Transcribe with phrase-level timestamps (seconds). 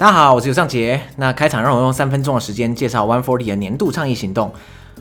[0.00, 0.98] 大家好，我是尤尚杰。
[1.16, 4.50] 那开场让我用三分钟的时间介绍 One Forty 的年度倡议行动。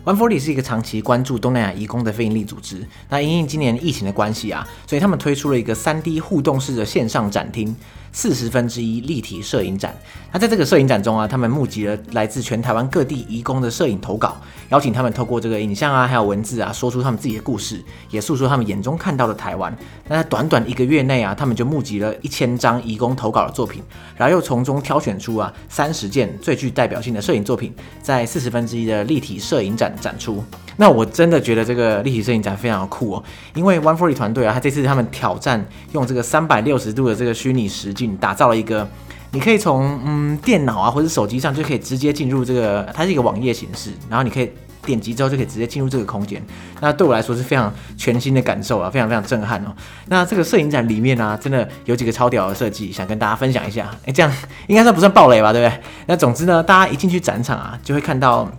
[0.03, 2.85] One Forty 是一个长期关注东南亚移工的非营利组织。
[3.07, 7.73] 那因应今年疫情的关系啊，所以他们推出了一个三 D 互动式的线上展厅。
[8.11, 9.95] 四十分之一立体摄影展。
[10.31, 14.37] 那在这个摄影展中啊，他们募集了来自全台湾各地移工的摄影投稿，
[14.69, 19.75] 邀请他们透过这个影像啊，还有文字啊，说出他们自己的故事，也诉说他们眼中看到的台湾。
[20.07, 23.81] 那在短短一个月内啊，他们就募集了一千张移工投稿的作品，
[24.15, 30.43] 然后又从中挑选出啊三十件最具代表性的摄影作品，在四十分之一的立体摄影展展出。
[30.81, 38.87] 那我真的觉得这个立体摄影展非常的酷哦，因为 One Forty 团队啊，他这次他们挑战用这个三百六十度的这个虚拟实境，打造了一个
[39.31, 44.49] 你可以从嗯电脑啊或者手机上就可以直接进入这个，它是一个网页形式，然后你可以
[44.85, 46.41] 点击之后就可以直接进入这个空间。
[46.79, 49.75] 那对我来说是非常全新的感受啊，非常非常震撼哦。
[50.07, 53.91] 那这个摄影展里面呢、真的有几个超屌的设计，想跟大家分享一下。
[54.05, 54.31] 哎，这样
[54.67, 55.51] 应该算不算暴雷吧？
[55.51, 55.81] 对不对？
[56.05, 58.49] 那总之呢，大家一进去展场啊，就会看到。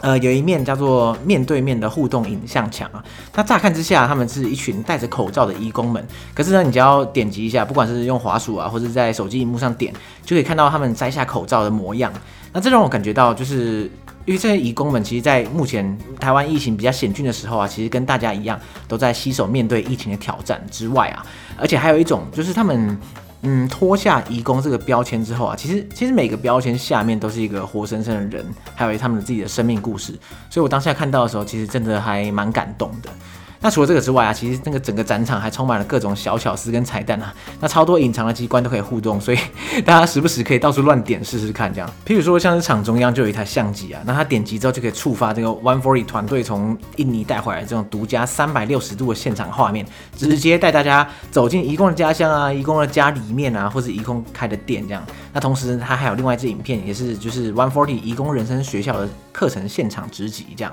[0.00, 3.02] 呃，有一面叫做面对面的互动影像墙啊，
[3.34, 6.06] 那乍看之下，他们是一群戴着口罩的义工们。
[6.32, 9.92] 可是呢，你只要点击一下，不管是用滑鼠啊，或者在手机荧幕上点，
[10.24, 12.12] 就可以看到他们摘下口罩的模样。
[12.52, 13.90] 那这让我感觉到，就是
[14.24, 21.26] 因为这些义工们，其实，在目前台湾疫情比较险峻的时候啊，其实跟大家一样，都在携手面对疫情的挑战之外啊，
[21.58, 22.96] 而且还有一种，就是他们。
[23.42, 28.44] 嗯，脱下移工这个标签之后啊，其实其实每个标签下面都是一个活生生的人，
[28.74, 30.12] 还有他们自己的生命故事，
[30.50, 33.10] 所以我当下看到的时候，其实真的还蛮感动的。
[33.60, 39.38] 那除了这个之外啊，其实那个整个展场还充满了各种小巧思跟彩蛋啊，那超多隐藏的机关都可以互动，所以
[39.84, 41.90] 大家时不时可以到处乱点试试看这样。
[42.06, 49.84] 譬如说像是场中央就有一台相机啊，那他点击之后就可以触发这个 One Forty 团队从印尼带回来这种独家三百六十度的现场画面，
[50.16, 55.02] 直接带大家走进移工的家乡啊，移工的家里面啊，或者移工开的店这样。
[55.32, 60.72] 那同时它还有另外一支影片，也是就是 One Forty 移工人生学校的课程现场直击这样。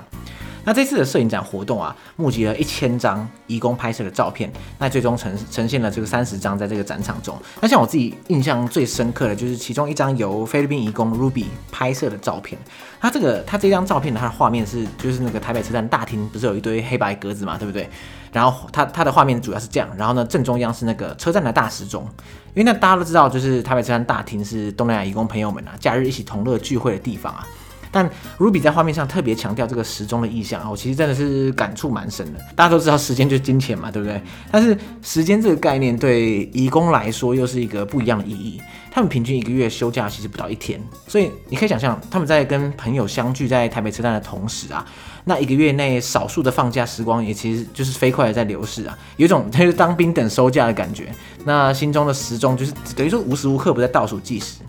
[0.66, 7.40] 那这次的摄影展活动啊，募集了一千张移工拍摄的照片，那最终呈呈现了这个三十张在这个展场中。
[7.62, 12.60] 那像我自己印象最深刻的就是其中一张由菲律宾移工 Ruby 拍摄的照片。
[13.00, 17.88] 他这个他这张照片的它的画面是就是那个台北车站大厅不是有一堆黑白格子嘛，对不对？
[18.32, 22.04] 然后它它的画面主要是这样，然后呢正中央是那个车站的大时钟，
[22.56, 27.48] 因为那大家都知道就是台北车站大厅是东南亚移工朋友们啊假日一起同乐聚会的地方啊。
[27.96, 32.40] 但 Ruby 在画面上特别强调这个时钟的意象啊，我其实真的是感触蛮深的。
[32.54, 34.22] 大家都知道时间就是金钱嘛，对不对？
[34.52, 38.62] 但是时间这个概念对义工来说又是一个不一样的意义。
[38.92, 44.86] 他们平均一个月休假其实不到一天，所以你可以想象他们在跟朋友相聚在台北车站的同时啊，
[45.24, 51.14] 那一个月内少数的放假时光也其实就是飞快的在流逝啊，有一种 就是当兵等收假的感觉。
[51.44, 54.60] 那心中的时钟就是等于说无时无刻不在倒数计时。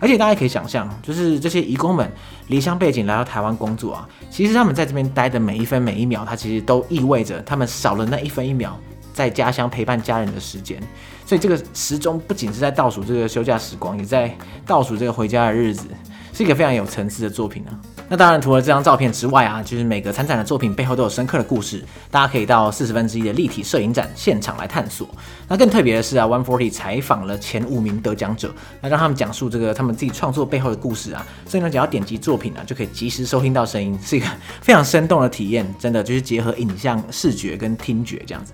[0.00, 2.10] 而且大家可以想象，就是这些移工们
[2.48, 8.76] 离乡背景来到台湾工作啊，其实他们在这边待的每一分每一秒，它其实都意味着他们少了那一分一秒
[9.12, 10.82] 在家乡陪伴家人的时间。
[11.26, 14.34] 所以这个时钟不仅是在倒数这个休假时光，也在
[14.66, 15.84] 倒数这个回家的日子，
[16.32, 17.70] 是一个非常有层次的作品啊。
[18.12, 25.08] 那当然，除了这张照片之外啊，就是每个参展的作品背后都有深刻的故事，大家可以到四十分之一的立体摄影展现场来探索。
[25.46, 31.24] 那更特别的是啊，One Forty 采访了前五名得奖者，那让他们讲述这个他们自己创作背后的故事啊。
[31.46, 34.26] 所以呢，只要点击作品啊，就可以及时收听到声音，是一个
[34.60, 35.64] 非常生动的体验。
[35.78, 38.52] 真的就是结合影像、视觉跟听觉这样子。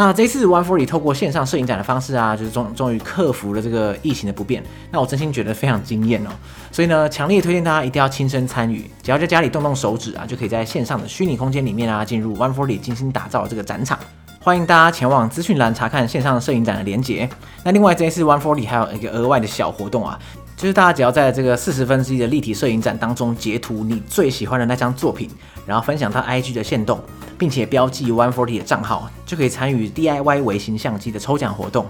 [0.00, 4.64] 那这次 One Forty 透过线上摄影展的方式啊，就是终终于克服了这个疫情的不便。
[4.90, 6.30] 那我真心觉得非常惊艳哦。
[6.72, 8.90] 所以呢，强烈推荐大家一定要亲身参与。
[9.02, 13.98] 只要在家里动动手指啊，就可以在线上的虚拟空间里面啊，进入 One Forty 精心打造的这个展场。
[14.40, 17.28] 欢迎大家前往资讯栏查看线上摄影展的连结。
[17.62, 20.18] 那另外这次 One Forty 还有一个额外的小活动啊。
[20.56, 25.28] 就是大家只要在这个四十分之一的立体摄影展当中截图你最喜欢的那张作品，
[25.66, 27.00] 然后分享到 IG 的限动，
[27.40, 31.86] 并且标记 One Forty 的账号，就可以参与 DIY 微型相机的抽奖活动。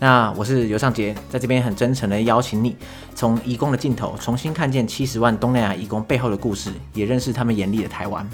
[0.00, 2.74] 那我是尤尚杰，在这边很真诚的邀请你，
[3.14, 8.28] 从移工的镜头重新看见七十万东南亚移工背后的故事，也认识他们眼里的台湾。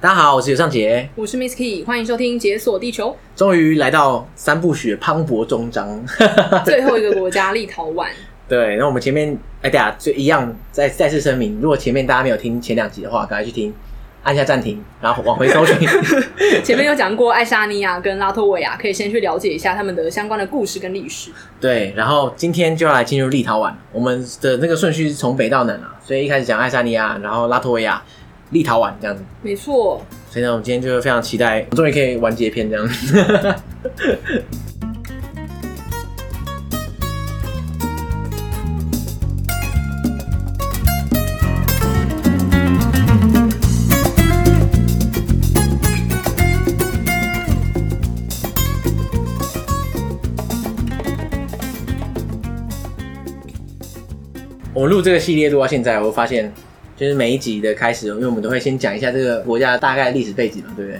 [0.00, 3.10] 大家好，我是尤尚杰，我是 Miss Key，欢迎收听《解锁地球》。
[3.34, 6.00] 终于来到三部曲磅礴终章，
[6.64, 8.06] 最后一个国家立陶宛。
[8.48, 13.72] 对，那我们前面哎，对啊，就一样再再次声明，如果前面大家没有听前两集的话，赶快去听，
[14.22, 15.76] 按下暂停，然后往回搜寻。
[16.64, 21.30] 前面有讲过爱沙尼亚跟拉脱维亚，可以先去了解一下他们的相关的故事跟历史。
[21.60, 28.02] 对，然后今天就要来进入立陶宛，我们的那个顺序是从北到南啊，所以一开始讲爱沙尼亚，然后拉脱维亚。
[28.50, 29.22] 立陶宛这样子。
[29.42, 30.04] 没错。
[30.28, 33.54] 所以呢，我们今天就非常期待，终于可以完结篇这样子。
[54.80, 56.50] 我录这个系列录到现在，我发现
[56.96, 60.98] 就是每一集的开始，因为我们都会先讲一下这个国家的大概历史背景嘛，对不对？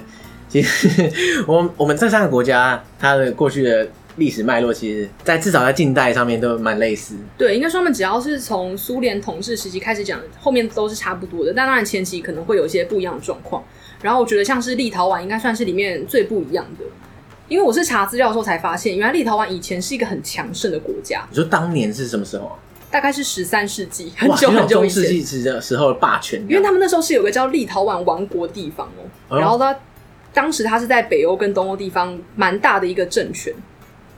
[0.50, 7.14] 其实我我们这三个国家它的过去的历史脉络，其实在至少在近代上面都蛮类似。
[7.38, 11.54] 对，应该说他们只要是从苏联统治时期开始讲，后面都是差不多的。
[11.56, 13.64] 但当然前期可能会有一些不一样的状况。
[14.02, 16.84] 然后我觉得像是立陶宛，应该算是里面最不一样的，
[17.48, 21.26] 因为我是查资料的时候才发现，原来立陶宛以前是一个很强盛的国家。
[21.30, 22.52] 你说当年是什么时候啊？
[22.90, 25.02] 大概是十三世纪，很久很久以前。
[25.02, 29.74] 中世纪的时候的霸权，因为他们那时候是有个叫立陶宛王国地方哦、喔，然后他
[30.32, 33.54] 当时他是在北欧跟东欧地方蛮大的一个政权，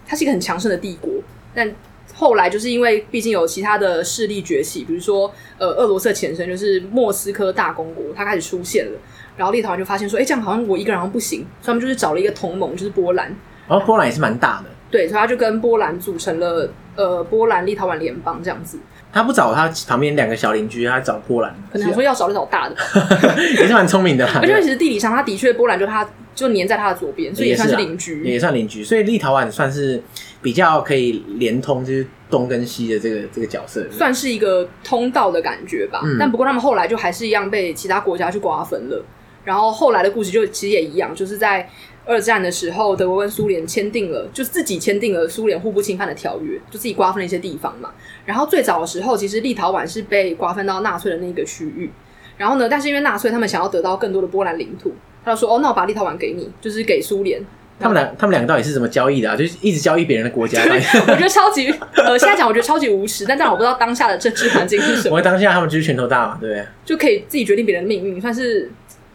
[0.07, 1.11] 它是一个很强盛的帝国。
[1.55, 1.71] 但
[2.15, 8.99] 后来就是因为毕竟有其他的势力崛起，比如说呃俄罗斯的前身就是莫斯科大公国，它开始出现了，
[9.37, 13.27] 然后立陶宛就发现说，哎、欸，这样好像我一个人好像不行，所以他们就是找了一个同盟，就是波兰。
[13.69, 14.71] 然后波兰也是蛮大的。
[14.93, 18.79] 对，所以他就跟波兰组成了呃波兰立陶宛联邦这样子。
[19.13, 21.55] 他不找他旁边两个小邻居，他找波兰。
[21.73, 22.77] 可能说要找就找大的，
[23.59, 24.27] 也是蛮聪明的。
[24.41, 28.85] 而且其实地理上，他的确波兰就他就粘在他的左边，所以也算是邻居，也算邻居。
[28.85, 30.03] 所以立陶宛算是
[30.41, 36.01] 比较可以连通，就是东跟西的这个这个角色，算是一个通道的感觉吧。
[36.05, 39.05] 嗯、但不过他们后来就还是一样被其他国家去瓜分了。
[39.45, 41.69] 然后后来的故事就其实也一样，就是在。
[42.05, 47.91] 二战的时候，德国跟苏联签订了，就自己签订了苏联互不侵犯的条约，就自己瓜分了一些地方嘛。
[48.25, 51.91] 然后最早的时候，其实立陶宛是被瓜分到纳粹的那个区域。
[52.37, 54.93] 然后呢，但是因为纳粹他们想要得到更多的波兰领土，
[55.25, 57.41] 他就说：“哦，那我把立陶宛给你，就是给苏联。”
[57.79, 59.37] 他们两，他们两个到底是怎么交易的啊？
[59.37, 60.61] 就是一直交易别人的国家。
[60.63, 65.17] 我觉得超级，呃，现在讲我觉得超级无耻，但但我不知道当下的政治环境是什么。
[65.17, 66.65] 我当下他们就是拳头大嘛，对不对？
[66.85, 68.71] 就可以自己决定别人的命运，算是。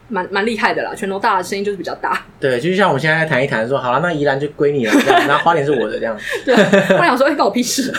[0.09, 2.25] 蛮蛮厉害的啦，拳头大的声音就是比较大。
[2.39, 4.93] 对，就像我们现在谈一谈，说好了，那宜兰就归你了，
[5.27, 6.17] 然后 花莲是我的这样。
[6.45, 7.93] 对，我想说，哎、欸，关我屁事。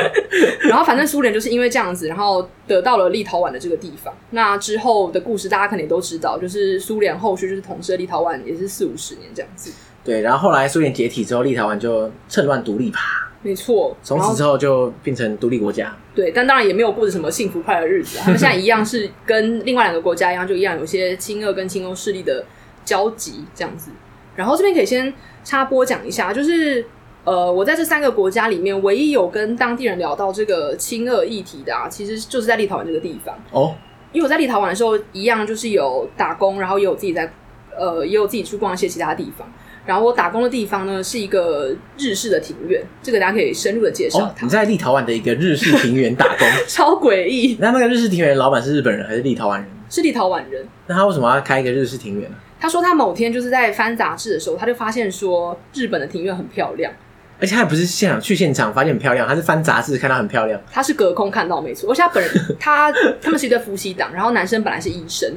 [0.68, 4.12] 然后反正苏联就是因为这样子，然后得到了立陶宛的这个地方。
[4.30, 9.72] 那之后的故事大家可能也都知道，就是苏联后续就是统治了立陶宛，也是四五十年这样子。
[10.04, 13.25] 对，然后后来苏联解体之后，立陶宛就趁乱独立吧。
[13.46, 15.96] 没错，从此之后就变成独立国家。
[16.16, 18.22] 对，但当然也没有过着什么幸福快乐的日子啊。
[18.24, 22.44] 他们现在 一样是跟另外两个国家一样，就一样有些亲俄跟亲欧势力的
[22.84, 23.92] 交集这样子。
[24.34, 25.14] 然后这边可以先
[25.44, 26.84] 插播讲一下，就是
[27.22, 33.76] 呃，我在这三个国家里面，唯一有跟当地人聊到这个亲俄议题的啊，其实就是在立陶宛这个地方哦。
[34.12, 37.32] 因为我在立陶宛的时候，一样就是有打工，然后也有自己在
[37.78, 39.46] 呃，也有自己去逛一些其他地方。
[39.86, 44.18] 然后我打工的地方呢，是一个日式的庭院，这个大家可以深入的介绍。
[44.18, 47.56] 哦，你在立陶宛的一个日式庭园打工， 超诡异。
[47.60, 49.66] 那那个日式庭园的老板是日本人还是立陶宛人？
[49.88, 50.66] 是立陶宛人。
[50.88, 52.36] 那他为什么要开一个日式庭园呢？
[52.58, 56.92] 他说他某天就是在翻杂志的时候，他就发现说日本的庭院很漂亮，
[57.38, 60.60] 而且他也不是现场去现场发现很漂亮，他是翻杂志看到很漂亮。
[60.72, 65.30] 他是隔空看到没错，而且他本人他他们是一对夫妻档，然后男生本来是医生。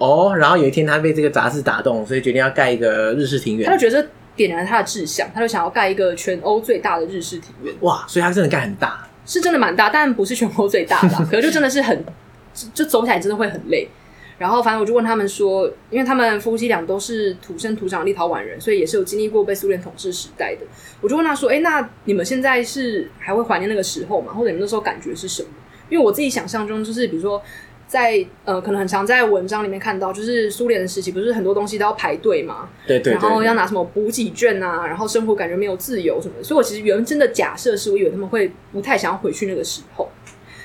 [0.00, 3.64] 哦，然后有一天他被这个杂志打动，所以决定要盖一个日式庭院。
[3.70, 4.04] 他就觉得。
[4.36, 7.74] 点燃他的志向，他就想要盖一个全欧最大的日式庭院。
[7.80, 12.04] 哇，所以他真的盖很大，是真的蛮大，但不是全欧最大的， 可是就真的是很，
[12.72, 13.86] 就走起来真的会很累。
[14.38, 20.64] 然后反正我就问他们说，因为他们夫妻俩都是土生土长的立陶宛人，所以也是有经历过被苏联统治时代的。
[21.02, 24.32] 我就问他说，哎，那你们现在是还会怀念那个时候吗？
[24.32, 25.48] 或者你们那时候感觉是什么？
[25.90, 27.42] 因为我自己想象中就是，比如说。
[27.90, 32.68] 在呃，可能很常在文章里面看到，就是苏联的时期，不是很多东西都要排队嘛？
[32.86, 33.20] 对对，对。
[33.20, 36.44] 然后要拿什么补给券啊，然后生活感觉没有自由什么的。
[36.44, 40.08] 所以我其实原真的假设是，我以为他们会不太想要回去那个时候。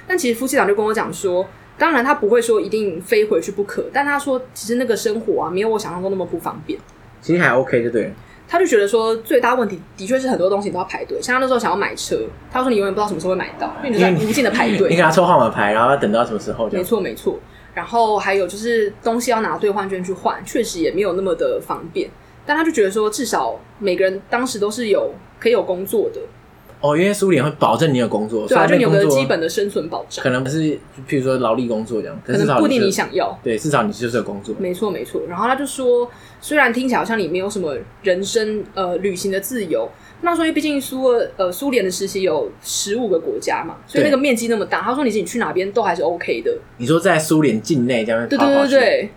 [0.06, 1.44] 但其实夫妻俩就跟我讲说，
[1.80, 6.80] 当然他不会说一定非回去不可，但他说其实那个生活啊，没有我想象中那么不方便。
[7.24, 8.14] 其实还 OK，就对。
[8.48, 11.22] 他就觉得说，最大问题的确是很多东西都要排队。
[11.22, 12.20] 像他那时候想要买车，
[12.52, 14.90] 他说你永远不知道什么时候会买到，因为你在无尽的排队。
[14.90, 16.70] 你给他抽号码牌，然后要等到什么时候？
[16.70, 17.40] 没错，没错。
[17.74, 22.10] 然后还有就是东西要拿兑换券去换，确实也没有那么的方便。
[22.46, 26.22] 但他就觉得说，至少每个人当时都是有可以有工作的。
[26.86, 30.22] 哦，因为苏联会保证你有工作，对啊，就你有个基本的生存保障。
[30.24, 30.60] 可能是，
[31.08, 33.36] 譬如说劳力工作这样，可能不一定你想要。
[33.44, 34.54] 对，至少你就是有工作。
[34.60, 35.22] 没错没错。
[35.28, 36.08] 然后他就说，
[36.40, 39.90] 虽然听起来好像你没有什么人生呃旅行的自由，
[40.22, 41.06] 那说因为毕竟苏
[41.38, 46.56] 呃苏联的时期有十五个国家嘛，所以那个面积那么大，他说你自己去哪边都还是 OK 的。
[46.78, 49.10] 你说在苏联境内这样跑跑，对对对对。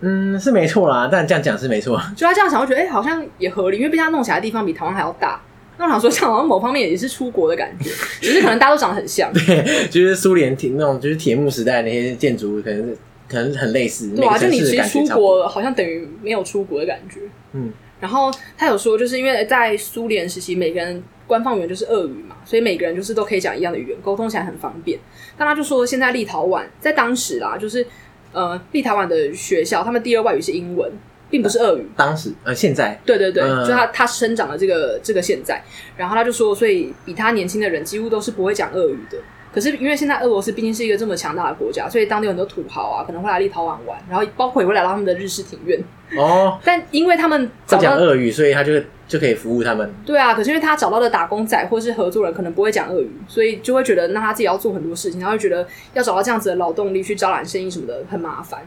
[0.00, 2.00] 嗯，是没错啦，但这样讲是没错。
[2.16, 5.40] 就他这样想，我觉得哎、欸，好像也合理，因为被他弄起来的地方比台湾还要大。
[5.78, 7.88] 那我想说， 像好像某方面也是出国的感觉，
[8.20, 9.32] 只是可能大家都长得很像。
[9.32, 14.10] 对，就是苏联铁那种，就是铁幕时代那些建筑，可能是可能很类似。
[14.10, 17.20] 对啊，就你其实出国好像等于没有出国的感觉。
[17.52, 17.72] 嗯。
[18.00, 24.98] 然后他有说，就是因为在苏联时期，每个人官方语言就是俄语嘛，所以每个人就是都可以讲一样的语言，沟通起来很方便。
[25.36, 27.86] 但他就说，现在立陶宛在当时啦，就是。
[28.30, 30.92] 呃，立陶宛的学校，他们第二外语是英文，
[31.30, 31.86] 并不是鳄鱼。
[31.96, 35.62] 当时，呃，现在，对对对，嗯、就他他生长的这个这个现在，
[35.96, 39.18] 然后他就说，所以比他年轻的人几乎都是不会讲鳄语的。
[39.50, 45.82] 可是因为现在俄罗斯毕竟是一个这么强大的国家，所以当地有很多土豪啊，可能会来立陶宛玩，然后包括也会来到他们的日式庭院。
[46.16, 48.74] 哦， 但因为他们找讲俄语，所以他就
[49.08, 49.90] 就可以服务他们。
[50.04, 58.60] 对啊，可是因为他找到的打工仔或是合作人可能不会讲俄语，所以就会觉得那他自己要做很多事情，他会觉得要找到这样子的劳动力去招揽生意什么的很麻烦。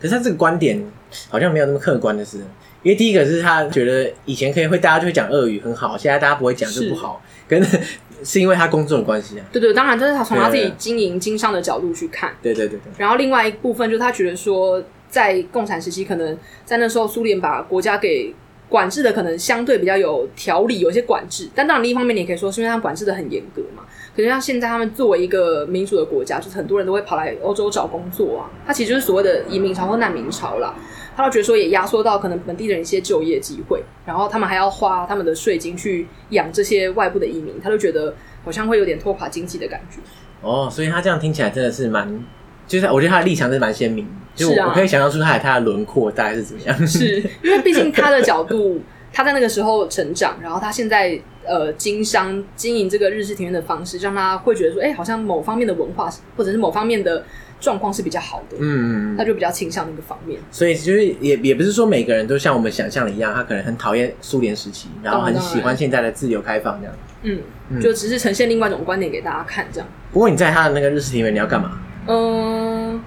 [0.00, 0.82] 可是他这个观点
[1.28, 2.38] 好像没有那么客观的是，
[2.82, 7.78] 因为第一个是他觉得以前可以会大家就会讲俄语很好，现在大家不会讲就不好，跟是，
[8.22, 9.44] 是因为他工作的关系啊。
[9.52, 12.34] 对对，当然这是他从他自己经营经商的角度去看。
[12.42, 12.92] 对对对对。
[12.98, 18.34] 然后另外一部分就是他觉得说，在共产时期，可能在那时候苏联把国家给
[18.68, 21.48] 管制的可能相对比较有条理，有一些管制。
[21.54, 23.82] 但当然另一方面，你也可以说是因为他管制的很严格嘛。
[24.16, 28.48] 可是像现在他们作为一个民主的国家，就是很多人都会跑来欧洲找工作啊。
[28.66, 30.74] 他其实就是所谓的移民潮或难民潮啦。
[31.14, 39.98] 他都觉得说也压缩到可能本地的人一些就业机会，然后他们还要花他们的税金去养这些外部的移民，他就觉得好像会有点拖垮经济的感觉。
[40.40, 42.24] 哦，所以他这样听起来真的是蛮，
[42.66, 46.86] 就是我觉得他的立场是蛮鲜明，就我，是啊，我可以想象出他他的轮廓大概是怎么样。
[46.86, 48.80] 是因为毕竟他的角度。
[49.16, 56.06] 他在那个时候成长，然后他现在呃经商经营这个日式庭院的方式，让他会觉得说，哎、欸，好像某方面的文化
[56.36, 57.24] 或者是某方面的
[57.58, 60.38] 状况是比较好的，嗯嗯，他就比较倾向那个方面。
[60.50, 66.94] 所以就是也也不是说每个人都像我们想象的一样，他可能很讨厌苏联时期，然后很喜欢现在的自由开放这样。
[67.22, 69.88] 嗯，嗯，就只是呈现另外一种观点给大家看这样。
[70.12, 71.80] 不过你在他的那个日式庭院，你要干嘛？
[72.06, 73.02] 嗯，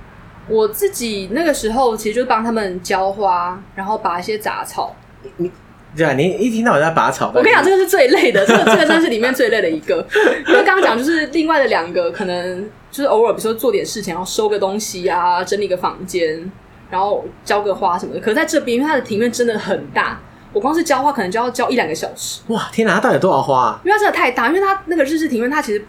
[0.48, 4.96] 我自己那个时候其实就是帮他们浇花，然后拔一些杂草。
[5.38, 5.52] 你。
[5.98, 10.06] 对啊，你一听到我在拔草，我跟你讲，这个是最累的，这个 这个真的是里面最累的一个。
[10.48, 16.52] 因为刚刚讲就是另外的两个，可能就是偶尔比如说做点事情，然后收个东西啊，整理个房间，
[16.92, 18.20] 然后浇个花什么的。
[18.20, 20.22] 可是在这边，因为它的庭院真的很大，
[20.54, 22.42] 我光是浇花可能就要浇一两个小时。
[22.48, 23.82] 哇，天哪，它到底有多少花啊？
[23.84, 25.84] 因为它真的太大，因为它那个日式庭院，它其实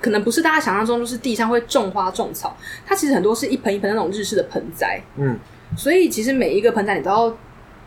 [0.00, 2.56] 可能不是大家想象中，就是地上会种花种草，
[2.86, 5.02] 它其实很多是一盆一盆那种日式的盆栽。
[5.18, 5.38] 嗯，
[5.76, 7.36] 所以其实每一个盆栽你都要。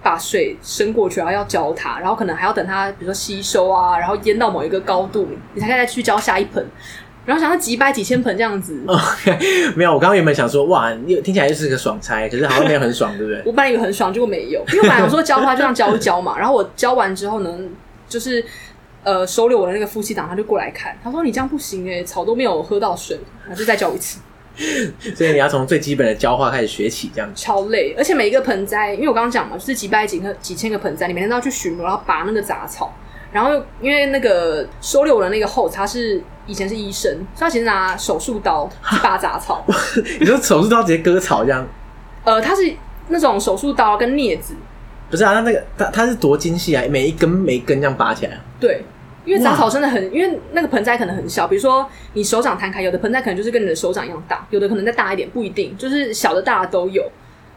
[0.06, 6.64] 把水伸过去，然后要浇它，然后可能还要等它，比如说吸收啊，然后淹到某一个高度，你才可以再去浇下一盆。
[7.26, 8.80] 然后想要几百几千盆这样子。
[8.86, 9.36] Okay,
[9.76, 13.42] 没有，我刚刚原本想说，哇，你听起来就是个爽差，可是好像没有很爽，对不对？
[13.44, 16.38] 我本来以为很爽，结果没有，因为我本来我说浇花就这样浇一浇嘛。
[16.38, 17.58] 然后我浇完之后呢，
[18.08, 18.46] 就是
[19.02, 24.20] 呃收留我的那个夫妻档，他就过来看，他说你这样不行哎，草都没有喝到水，然后就再浇一次。
[25.16, 32.94] 所以你要从最基本的浇花开始学起，这样子超累，而且每一个盆栽，因为我刚刚讲嘛，就是几百几个几千个盆栽，你每天都要去巡逻，然后拔那个杂草，
[33.32, 39.66] 然后因为那个收留的那个后，他是以前是医生，所以他其实拿手术刀去拔杂草。
[40.20, 41.68] 你说手术刀直接割草这样？
[42.24, 42.74] 呃，他是
[43.10, 44.56] 那种手术刀跟镊子，
[45.10, 45.34] 不是啊？
[45.34, 48.40] 他那个他他是多精细啊，每一根每一根这样拔起来。
[48.60, 48.84] 对。
[49.26, 57.02] 因为杂草真的很，因为那个盆栽可能很小，比如说你手掌摊开，有的盆栽可能就是跟你的手掌一样大，有的可能再大一点，不一定，就是小的大的都有，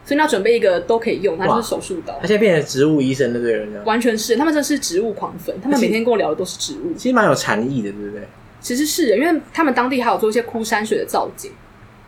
[0.05, 2.15] 所以你要准备一个都可以用，那就是手术刀。
[2.21, 8.23] 他现在变成植物医生的对人了，完全是，他们这是植物狂粉，他们每天跟我聊的都是植物，其实蛮有禅意的，对不对？
[8.61, 11.53] 其实是的，因为他们当地还有做一些枯山水的造景。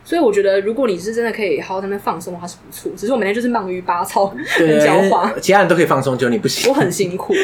[0.02, 2.90] 所以我觉得，如果你是真的可以好好在那边放松的话，是不错。
[2.96, 4.34] 只是我每天就是忙于拔草、
[4.84, 6.70] 浇花，其他人都可以放松，只有你不行。
[6.70, 7.34] 我很辛苦，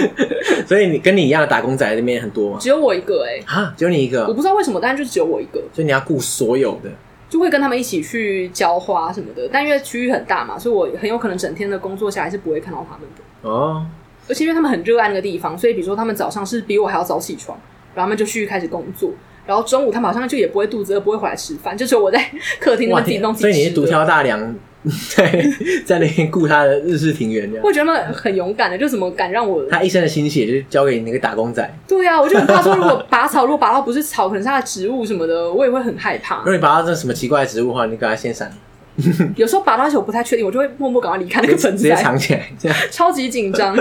[0.66, 2.58] 所以你跟你一样的打工仔那边很多吗？
[2.60, 5.62] 只有我一个哎、欸，啊，只有你一个，我不知道为什么，但是就只有我一个。
[5.72, 6.90] 所以你要顾所有的，
[7.28, 9.48] 就会跟他们一起去浇花什么的。
[9.52, 13.86] 但因为区域很大嘛，所以我很有可能整天的工作下来是不会看到他们的哦。
[14.28, 17.56] 而且因为他们很热爱那个地方，所以比如说他们早上是比我还要早起床，
[17.94, 19.12] 然后他们就去开始工作。
[19.46, 22.22] 然后中午他们好像就也不会肚子饿，不会回来吃饭，就只有我在
[22.60, 23.42] 客厅那边自己弄自己。
[23.42, 24.40] 所以你是独挑大梁，
[25.16, 27.64] 对，在那边顾他的日式庭园这样。
[27.64, 29.64] 我觉得他们很勇敢的，就怎么敢让我？
[29.70, 31.78] 他一生的心血就是交给你那个打工仔。
[31.86, 36.38] 对啊，我就很怕说，如果拔草，如果拔到不是草，可能是他的植物什么的，我也会很害怕。
[36.38, 38.52] 如果你拔到这什么奇怪的植物的话，你赶快先闪。
[39.36, 43.76] 有时候拔到一些我不太确定，我就会默默赶快离开那个盆栽，直接藏起来，这样超级紧张。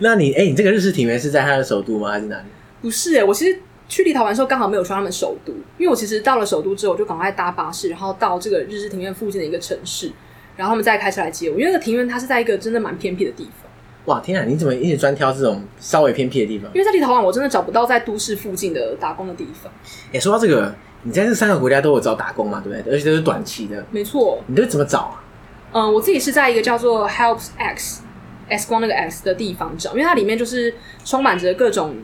[0.00, 2.10] 那你哎、欸，你这个日式庭园是在他的首都吗？
[2.10, 2.44] 还是哪里？
[2.82, 3.58] 不是哎、欸，我其实
[3.92, 10.10] 去立陶宛的时候刚好没有去他们首都，因为我其实到了首都之后，我就赶快搭巴士，然后到这个日式庭院附近的一个城市，
[10.56, 11.58] 然后他们再开车来接我。
[11.58, 13.70] 因为那个庭院它是在一个真的蛮偏僻的地方。
[14.06, 14.46] 哇，天啊！
[14.48, 16.70] 你怎么一直专挑这种稍微偏僻的地方？
[16.72, 19.70] 因为在立陶宛，我真的找不到在都市附近的打工的地方。
[20.06, 20.74] 哎、欸，说到这个。
[21.04, 22.60] 你在这三个国家都有找打工嘛？
[22.64, 22.94] 对不对？
[22.94, 23.84] 而且都是短期的。
[23.90, 24.40] 没错。
[24.46, 25.24] 你都怎么找啊？
[25.72, 28.02] 嗯、呃，我自己是在一个叫做 Helps X
[28.48, 30.72] X 光那个 X 的地方找，因为它里面就是
[31.04, 31.96] 充满着各种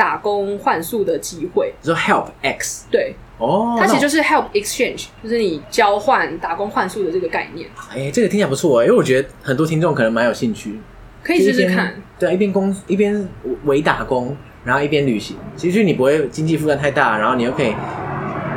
[0.00, 1.74] 打工换宿的机会。
[1.82, 2.86] 就说 Help X？
[2.90, 3.14] 对。
[3.36, 3.76] 哦。
[3.78, 7.68] 它其实就是 Help Exchange，就是你交换打工换宿的这个概念。
[7.90, 10.80] 哎、欸，这个听起来不错哎，因为我觉得很多听众可能蛮有兴趣，
[11.22, 11.94] 可以试试看。
[12.18, 13.28] 对，一边工一边
[13.66, 17.74] 为打工，然后一边旅行，其实你不会经济负担太大，然后你又可以。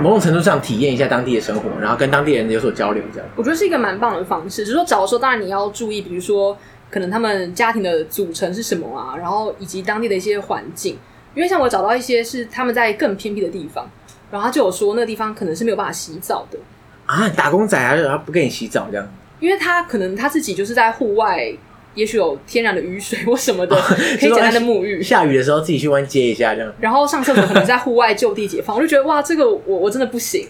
[0.01, 4.65] 某种程度上体验一下当地的生活，然后跟当地人有所交流，这样我觉得是一个蛮棒的方式。
[4.65, 6.57] 只是说找的时候，当然你要注意，比如说
[6.89, 10.97] 可能他们家庭的组成是什么啊，然后以及当地的一些环境。
[11.35, 13.89] 因为像我找到一些是他们在更偏僻的地方，
[14.31, 16.57] 然后他就有说那个地方可能是没有办法洗澡的
[17.05, 19.07] 啊，打工仔啊，然后不给你洗澡这样，
[19.39, 21.53] 因为他可能他自己就是在户外。
[21.95, 23.79] 也许有天然的雨水或什么的，
[24.19, 24.99] 可以简单的沐浴。
[24.99, 26.73] 下雨的时候自己去外接一下这样。
[26.79, 30.47] 然后上厕所可能在户外就地解放，我就觉得哇，这个我我真的不行。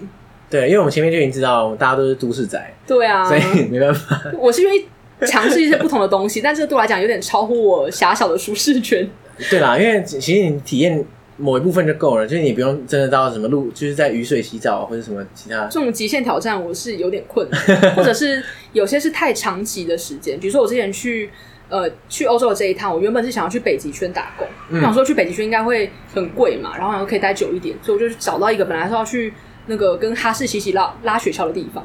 [0.49, 2.73] 对，因为我们前面就已经知道，大家都是都市宅。
[2.87, 4.21] 对啊，所以没办法。
[4.39, 4.85] 我是愿意
[5.27, 9.05] 尝试一些不同的东西，但这个对我来讲有点超乎我狭小的舒适圈。
[9.49, 11.05] 对啦，因为其实你体验。
[11.35, 15.65] 某一部分就够了，就是你不用真的到什么路，就是在雨水洗澡或者什么其他。
[15.65, 20.39] 这种极限挑战我是有点困难，或者是有些是太长期的时间。
[20.39, 21.31] 比如说我之前去
[21.69, 29.33] 呃去欧洲的这一趟，我原本是想要去北极圈打工，我、嗯、想说去北极圈应该会很贵嘛，然后又可以待久一点，所以我就找到一个本来是要去
[29.65, 31.83] 那个跟哈士奇一起拉拉雪橇的地方，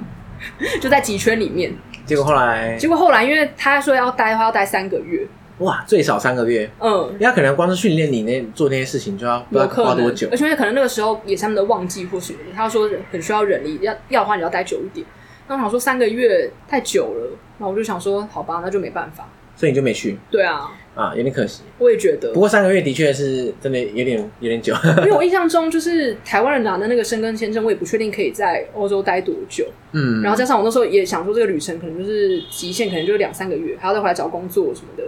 [0.78, 1.72] 就在极圈里面。
[2.04, 5.26] 结果后来，结果后来，因为他说要待的话要待三个月。
[5.58, 6.70] 哇，最少三个月。
[6.80, 15.06] 嗯，因为他可能光是训练你那做那些事情就要不知道花多久，而且可能那个时候也是他们的旺季或许他说很需要人力，要要的话你要待久一点。
[15.48, 19.28] 那我想说三个月太久了，那我就想说好吧，那就没办法。
[19.56, 20.16] 所以你就没去？
[20.30, 21.62] 对啊，啊，有点可惜。
[21.78, 22.32] 我也觉得。
[22.32, 24.72] 不过三个月的确是真的有点有点久。
[25.02, 29.66] 因为我印象中就是台湾人拿的那个申根签证，我也不确定可以在欧洲待多久。
[29.90, 35.02] 嗯，然后加上我那时候也想说这个旅程可能就是极限，可能就是两三个月，还要再回来找工作什么的。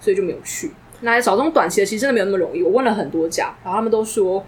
[0.00, 0.72] 所以就没有去。
[1.02, 2.62] 那找这种短期的，其实真的没有那么容易。
[2.62, 4.44] 我问了很多家，然后他们都说，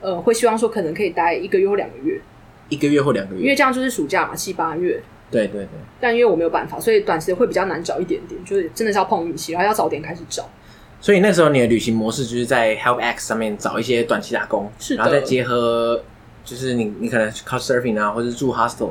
[0.00, 2.20] 呃，会希望说可能可以待一个月或两个月，
[2.68, 5.00] 一个月或两个月，因为这样就是暑假嘛，七八月。
[5.30, 5.68] 对对对。
[6.00, 10.48] 但因为我没有办法，所以短期的会比较难找一点点，就是真的是要碰运气，然后要早点开始找。
[11.00, 16.02] 所以那时候你的旅行模式就是在 Help X 上面找一些短期打工，是的，然后再结合
[16.44, 18.90] 就是你你可能 Couchsurfing 啊，或者是住 Hostel。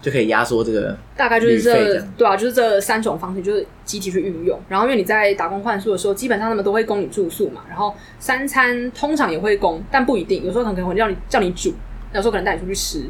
[0.00, 4.58] 就可以压缩这个，大概就是这，这对啊，就是这三种方式，就是集体去运用。
[4.68, 11.74] 然后，因为你在打工换宿的时候，基本上他们都会供你住宿嘛，然后三餐通常也会供，但不一定，有时候可能会叫你叫你煮，
[12.14, 13.04] 有时候可能带你出去吃，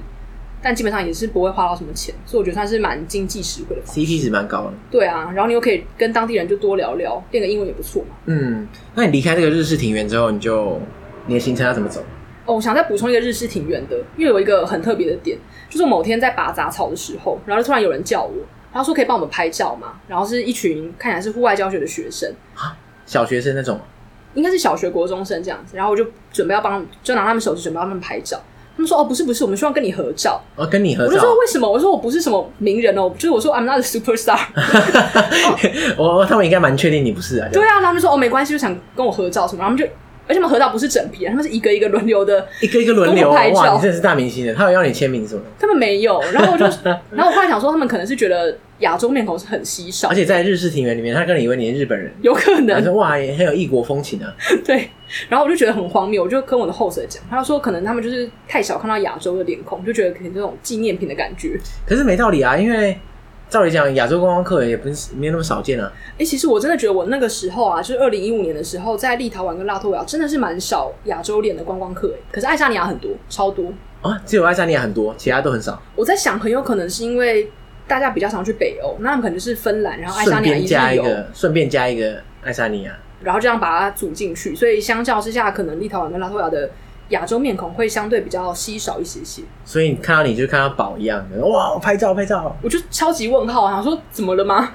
[0.60, 3.82] 但基本上也是不会花到什么钱，所以我觉得算是蛮经济实惠的。
[3.86, 4.72] CP 值蛮高的。
[4.90, 8.16] 对啊，然后你又可以跟当地人就多聊聊，练个英文也不错嘛。
[8.26, 10.80] 嗯，那你离开这个日式庭园之后，你就
[11.26, 12.02] 你的行程要怎么走？
[12.50, 15.38] 哦，我想再补充一个日式庭院的，因为有一个很特别的点。
[15.68, 18.32] 就是某天在拔杂草的时候，然后就突然有人叫我，
[18.72, 23.78] 他说可以帮我们拍照嘛，然后是一群看起来是户外教学的学生啊，小学生那种，
[24.34, 28.36] 应该是小学国中生这样子，然后我就准备要帮，就拿他们手机准备要他们拍照，
[28.76, 31.70] 他们说哦不是不是，我们希望跟你合照，哦跟你合照，我就说为什么？
[31.70, 34.40] 我说我不是什么名人哦，就是我说 I'm not a superstar，
[35.96, 39.86] 我 他们应该蛮确定你不是啊，对啊，他们说哦没关系，就想跟我合照什么，然后他们就。
[40.30, 43.56] 而且他们合照不是整批，他们是一个一个轮流的，一个一个轮流拍照。
[43.56, 45.42] 哇，你真的是大明星的，他有要你签名什么？
[45.58, 46.64] 他们没有，然后我就，
[47.10, 52.80] 然后我后来想说，他们可能是觉得亚洲面孔是很稀少，而且在日式庭园里面，他可能以为你是日本人，有可能。
[52.84, 54.32] 说哇，也很有异国风情啊。
[54.64, 54.88] 对，
[55.28, 61.58] 然后我就觉得很荒谬，我就跟我的 host 讲，他就说可能他们就是太少看到亚洲的脸孔，就觉得可能这种纪念品的感觉。
[61.84, 62.96] 可是没道理啊，因为。
[63.50, 65.92] 照理讲，亚洲观光客也不是没有那么少见啊。
[66.12, 72.14] 哎、欸，其实我真的觉得，我那个时候啊，就是二零一五年的时候，在立陶宛跟拉脱维亚，真的是蛮少亚洲脸的观光客。
[72.16, 74.22] 哎，可是爱沙尼亚很多，超多啊！
[74.24, 75.82] 只有爱沙尼亚很多，其他都很少。
[75.96, 77.50] 我在想，很有可能是因为
[77.88, 84.54] 大家比较常去北欧，那可能就是芬兰，然后爱沙尼亚加一个，顺便加一个爱沙尼亚，然后这样把它组进去。
[84.54, 86.70] 所以相较之下，可能立陶宛跟拉脱维亚的
[87.10, 89.42] 亚洲面孔会相对比较稀少一些些。
[89.64, 94.72] 所以你看到你就看到宝一样的，哇，拍照拍照，我就超级问号，想说怎么了吗？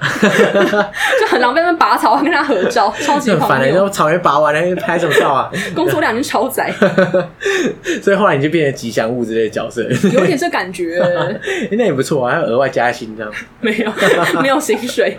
[1.20, 3.68] 就很狼狈，那拔草跟他合照， 超级烦的。
[3.68, 5.50] 然后草原拔完了，拍什么照啊？
[5.74, 6.72] 工作量已经超载，
[8.02, 11.02] 所以后来你就变成吉祥物之类的角色，有点这感觉。
[11.72, 13.32] 那也不错啊，还要额外加薪这样？
[13.60, 13.92] 没有，
[14.40, 15.16] 没有薪水。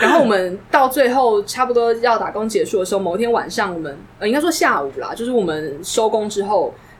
[0.00, 6.47] 然后我们到最后差不多要打工结束的时候，某一天晚上，我们呃应该说下午啦，就是我们收工之后，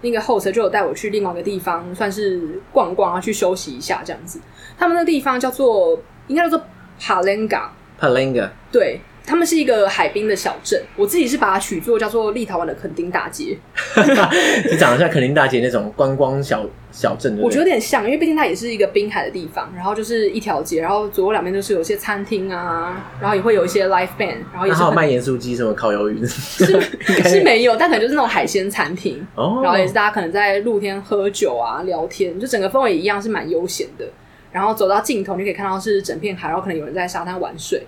[0.03, 4.41] 那个 host 就有带我去另外一个地方，算是逛逛啊，去休息一下这样子。
[4.79, 6.63] 他们那地方叫做应该叫做
[7.01, 7.69] Palenga。
[8.01, 9.01] Palenga，对。
[9.27, 13.55] 他们是一个海滨的小镇，我自己是把它取作叫做立陶宛的垦丁大街。
[14.71, 26.81] 你长得像垦丁大街那种观光小小镇，我觉得有点像，因为毕竟它也是一个滨海的地方，然后就是一条街，然后左右两边都是有些餐厅啊，然后也会有一些 live band，然后也是还有卖盐酥鸡什么烤鱿鱼的，是
[27.29, 34.07] 是没有，但可能就是那种海鲜餐厅，哦，然后也是大家可能在露天喝酒啊、聊天，就整个氛围一样是蛮悠闲的。
[34.51, 37.87] 然后走到尽头，你可以看到是整片海，然后可能有人在沙滩玩水。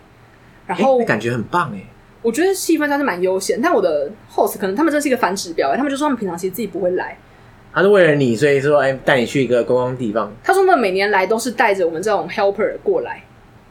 [0.66, 1.82] 然后、欸、感觉很棒哎，
[2.20, 3.58] 我觉得气氛算是蛮悠闲。
[3.62, 7.16] 但我的 host 可能他们这是一个反指标，他们就说他们平常其实自己不会来，
[7.72, 10.32] 他是为了你，所以说哎带你去一个观光地方。
[10.42, 13.22] 他说他们每年来都是带着我们这种 helper 过来。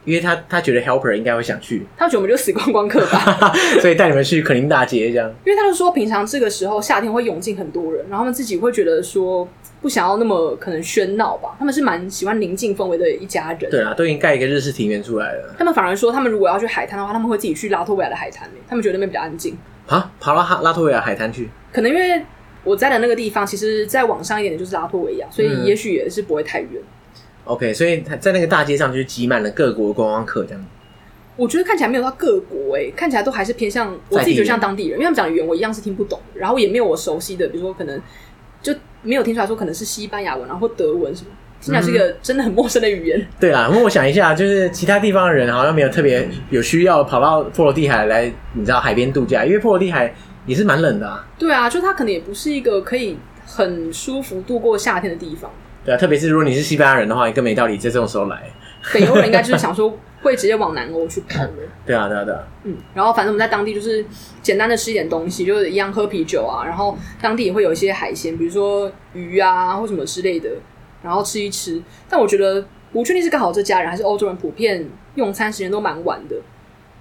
[0.06, 5.30] 因为他他觉得 helper 应该会想去，他觉得我们就死观光客吧， 所以带你们去垦丁大街这样。
[5.44, 9.46] 因为他就说平常这个时候夏天会涌进很多人，然后他们自己会觉得说
[9.82, 13.70] 不想要那么可能喧闹吧，他们是蛮喜欢宁静氛围的一家人。
[13.70, 15.54] 对啊，都已经盖一个日式庭园出来了。
[15.58, 19.54] 他们反而说，他们如果要去海滩的话，他们会自己去拉脱维亚的海滩，他们觉得那边比较安静。
[19.86, 21.50] 啊，跑到哈拉脱维亚海滩去？
[21.70, 22.24] 可能因为
[22.64, 26.70] 我在的那个地方，其实再往上一点的就是拉脱维亚，所以也许也是不会太远。
[26.74, 26.96] 嗯
[27.44, 30.66] OK，所以他在那个大街上就是挤满了各国观光客这样。
[31.36, 38.00] 我觉得看起来没有到各国哎、欸，看起来都还是偏向我自己觉得像当地人，因为他们讲的语言我一样是听不懂，然后也没有我熟悉的，比如说可能
[38.62, 43.18] 就没有听出来说可能是西班牙文，然后德文什么，听起来是一个真的很陌生的语言。
[43.18, 50.14] 嗯、对啦，因为我想一下，就是其他地方的人好像没有特别有需要跑到波罗的海来，你知道海边度假，因为波罗的海
[50.46, 51.26] 也是蛮冷的啊。
[51.38, 55.50] 对啊，就它可能也不是一个可以很舒服度过夏天的地方。
[55.84, 58.50] 对啊，特别是如果你是西班牙人的话，你更没道理在这种时候来。
[58.94, 61.50] 北欧人应该就是想说会直接往南欧去跑的。
[61.84, 62.40] 对啊，对啊，对啊。
[62.64, 64.04] 嗯，然后反正我们在当地就是
[64.40, 70.48] 简单的吃一点东西，就是一样喝啤酒啊，然后当地也会有一些海鲜，比如说鱼啊或什么之类的，
[71.02, 71.82] 然后吃一吃。
[72.08, 76.36] 但我觉得不确定是刚好这家人还是欧洲人，普遍用餐时间都蛮晚的，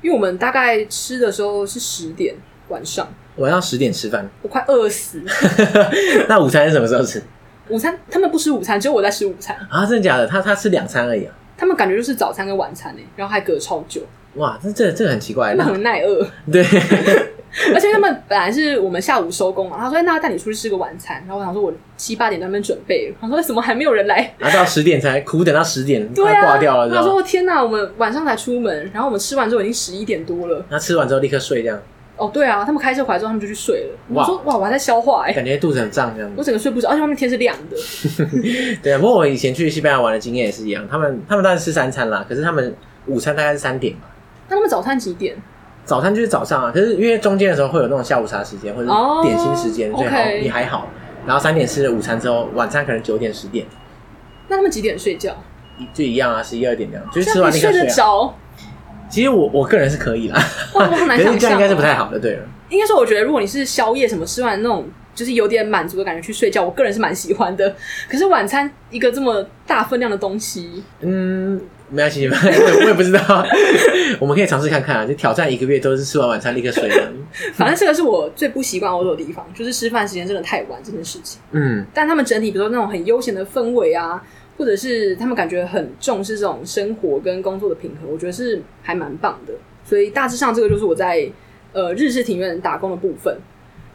[0.02, 2.36] 因为我们大概吃的时候是十点
[2.68, 3.08] 晚上。
[3.40, 5.22] 晚上十点吃饭，我快饿死。
[6.30, 7.22] 那午餐是什么时候吃？
[7.70, 9.86] 午餐他们不吃午餐，只有我在吃午餐啊！
[9.86, 10.28] 真的假的？
[10.28, 11.34] 他他吃两餐而已啊！
[11.58, 14.02] 他们感觉就是早餐跟晚餐呢，然后还隔超久。
[14.36, 16.26] 哇，这这这很奇怪，他们很耐饿。
[16.52, 16.64] 对，
[17.74, 26.96] 而且他们本来是我们下午收工嘛，他说：“那带你出去吃个晚餐。”然后我想说，我七八点在那边准备，他说：“为什么还没有人来？”然后到十点才苦等到十点，快挂掉了。
[26.96, 31.80] 他说：“天哪，我们晚上才出门，然后我们吃完之后已经十一点多了。”那吃完之后立刻睡这样。
[32.20, 33.98] 哦，对啊，他们开车回来之后，他们就去睡了。
[34.14, 36.36] 我说哇，我还在消化哎，感觉肚子很胀这样子。
[36.38, 37.78] 我整个睡不着，而且外面天是亮的。
[38.84, 42.76] 对啊，不过我以前去西班牙玩的经验也是一样，他们他们当然吃三餐啦，可是他们
[43.08, 44.02] 午餐大概是三点嘛。
[44.50, 45.36] 那他们早餐几点？
[45.86, 48.92] 早餐就是早上啊，可是因为中间的时候会有那种下午茶时间或者
[49.24, 50.88] 点心时间，所以好你还好。
[51.26, 53.66] 然后三点吃了午餐之后，晚餐可能九点十点。
[54.48, 55.36] 那他们几点睡觉？
[55.94, 58.34] 就一样啊，十一二点这样，就是吃完那个睡着。
[59.10, 60.40] 其实我我个人是可以啦，
[60.74, 62.44] 哇，我很难想象，这样应该是不太好的，对了。
[62.70, 67.76] 应该说，我觉得如果你是宵夜什么吃完那种，就是有点满足的感觉去睡觉，我个人是蛮喜欢的。
[68.08, 73.44] 可是晚餐一个这么大分量的东西，嗯，没关系， 我也不知道，
[74.20, 76.88] 我们可以尝试看看啊，就挑战一个月都是吃完晚餐立刻睡。
[77.54, 81.42] 反正这个是我最不习惯欧洲的地方，就是吃饭时间真的太晚这件事情。
[81.52, 84.22] 嗯，但他们整体比如说那种很悠闲的氛围啊。
[84.60, 89.54] 或者是他们感觉很重视这种生活跟工作的平衡，我觉得是还蛮棒的。
[89.86, 91.28] 所以大致上这个就是我在
[91.72, 93.36] 呃日式庭院打工的部分。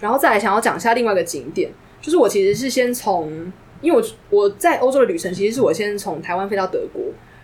[0.00, 7.02] 然后再来想要讲一下另外一个景点，就是我其实是先从，因为我我在欧洲的旅程其实是我先从台湾飞到德国，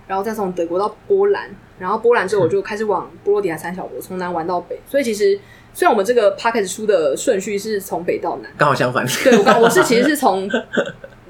[0.08, 4.78] 然后再从德国到波兰，然后波兰之后我就开始往波罗的海三小国从南玩到北。
[4.86, 5.38] 所以其实
[5.72, 9.06] 虽然我们这个 podcast 出的顺序是从北到南，刚好相反。
[9.24, 10.50] 对，我我是其实是从。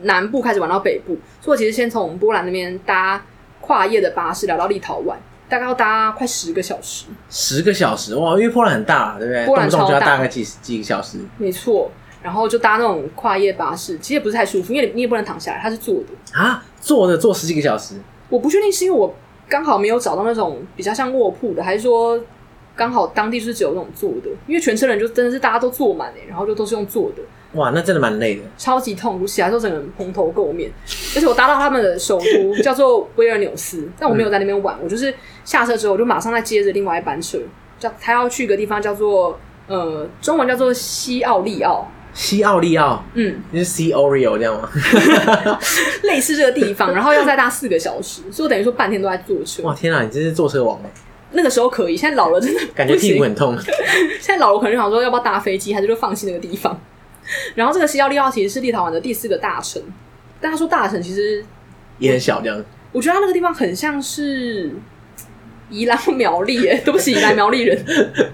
[0.03, 3.23] 南部开始玩到北部，所以我其实先从波兰那边搭
[3.61, 5.15] 跨夜的巴士来到立陶宛，
[5.49, 7.07] 大概要搭快十个小时。
[7.29, 9.47] 十个小时哇，因为波兰很大，对不对？
[9.47, 11.19] 波兰超大，动不动就要大概几几个小时。
[11.39, 11.91] 没错，
[12.23, 17.97] 然后就搭那种跨夜巴士，其实也不是太舒服，因为你也不能躺下来，它是坐的啊，坐的坐十几个小时。
[18.29, 19.15] 我不确定是因为我
[19.49, 22.19] 刚好没有找到那种比较像卧铺的，还是说
[22.75, 27.23] 刚好当地就是只有那种坐的，因为全车人就真的是大家都坐满哎，然后就都是用坐的。
[27.53, 30.71] 哇，那真的蛮累的，超级痛苦，起来之后整个人蓬头垢面。
[31.17, 35.13] 而且我搭到他们的首都叫做威尔纽斯，但我没有在那边玩，嗯、我就是
[35.45, 37.39] 下车之后我就马上再接着另外一班车，
[37.79, 41.87] 叫他要去一个地方叫做呃，中文叫做西奥利奥。
[42.13, 44.69] 西奥利奥，嗯，你是 C Oreo 这样吗？
[46.03, 49.63] 类似这个地方，然后要再搭四个小时，所以我等于说半天都在坐车。
[49.63, 50.91] 哇，天啊，你真是坐车王哎！
[51.33, 53.57] 那个时候可以，现在老了真的感觉屁股很痛。
[54.21, 56.77] 现在老了可能想说要不要搭飞机，还是就放弃那个地方。
[57.55, 59.83] 然后这个西奥利奥其实是立陶宛的第四个大城，
[60.41, 61.45] 但他说大城其实
[61.99, 62.57] 也很小，这样。
[62.59, 64.71] 我，我觉得他那个地方很像是。
[65.73, 67.81] 宜兰苗栗，哎，对不起，宜兰苗栗人。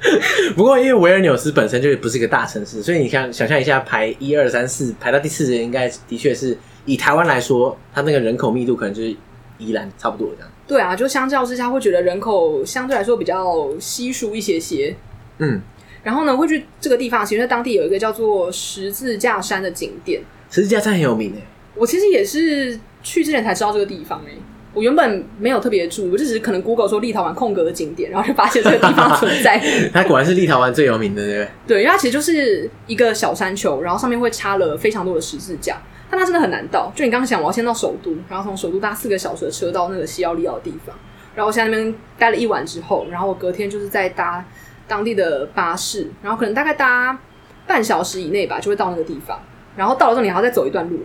[0.57, 9.14] 不过，因为维尔纽斯本身就不是一个大城市，所以你看，想象一下，排一二三四，排到第四人应该的确是以台湾来说，它那个人口密度可能就是
[9.59, 10.51] 宜兰差不多这样。
[10.66, 14.96] 对啊，就相较之下，会觉得人口相对来说比较稀疏一些些。
[15.37, 15.61] 嗯，
[16.06, 20.22] 然后呢，会去这个地方，其实在当地有一个叫做十字架山的景点。
[20.48, 21.42] 十字架山很有名诶，
[21.74, 24.38] 我其实也是去之前才知道这个地方诶。
[24.72, 29.60] 我原本没有特别注意，我就只是可能 Google 说立陶宛空格的景点，然后就发现这个地方存在。
[29.92, 31.78] 它果然是立陶宛最有名的，对不对？
[31.78, 36.92] 对，因为它其实就是一个小山丘，然后上面会插了非常多的十字架，但它真的很难到。
[36.94, 40.94] 就你刚刚讲，我要先到首都，然后从首都搭四个小时的车到那个西奥利奥的地方，
[41.34, 44.44] 然后我现在那边待了一晚之后，然后我隔天就是在搭
[44.88, 47.18] 当地的巴士，然后可能大概搭
[47.66, 49.38] 半小时以内吧，就会到那个地方。
[49.77, 50.99] 然后到了之后，你还要再走一段路。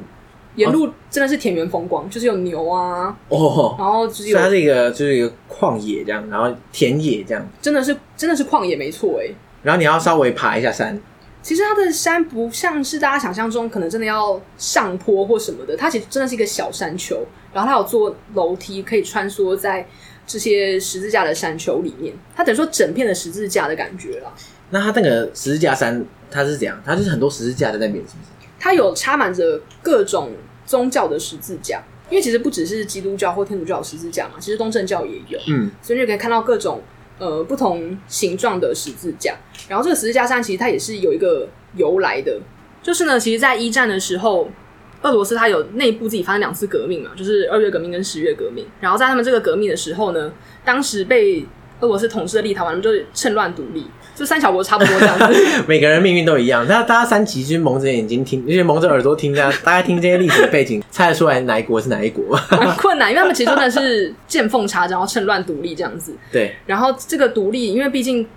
[0.56, 9.34] 沿路真的是田园风光，就是有牛啊，哦，然后就是有它这个就是一个旷野这样，然后田野这样，真的是真的是旷野没错哎。
[9.64, 11.02] 然后你要稍微爬一下山，
[11.42, 19.88] 其实它的山不像是大家想象中可能真的要上坡或什么的，它其实真的是一个小山丘，然后它有做楼梯可以穿梭在
[20.28, 24.34] 这些十字架的山丘里面，它等于说整片的十字架的感觉了。
[24.70, 26.82] 那它那个十字架山它是怎样？
[26.86, 28.48] 它就是很多十字架在那边，是不是？
[28.60, 30.32] 它有插满着各种
[30.66, 36.82] 宗教的十字架，因为其实不只是基督教或天主教的十字架嘛，其实东正教也有，嗯，所以你就可以看到各种
[37.18, 39.36] 呃不同形状的十字架。
[39.68, 42.40] 然后这个十字架山其实它也是有一个由来的，
[42.82, 44.48] 就是呢，其实，在一战的时候，
[45.02, 48.66] 俄罗斯它有内部自己发生两次革命嘛，就是二月革命跟十月革命。
[48.80, 50.32] 然后在他们这个革命的时候呢，
[50.64, 51.46] 当时被
[51.80, 53.86] 俄罗斯统治的立陶宛，他们就趁乱独立。
[54.14, 56.68] 就三小国差不多这样子，每个人命运都一样。
[56.68, 62.36] 大家大家三集就是蒙着眼睛听，而且蒙着耳朵听，这样大家听这些历史的背景，猜得出来哪一国是哪一国？
[62.36, 66.14] 很 困难，因为他们其实真的是见缝插针，然后趁乱独立这样子。
[66.32, 66.54] 对。
[66.68, 68.28] 然后这个独立，因为毕竟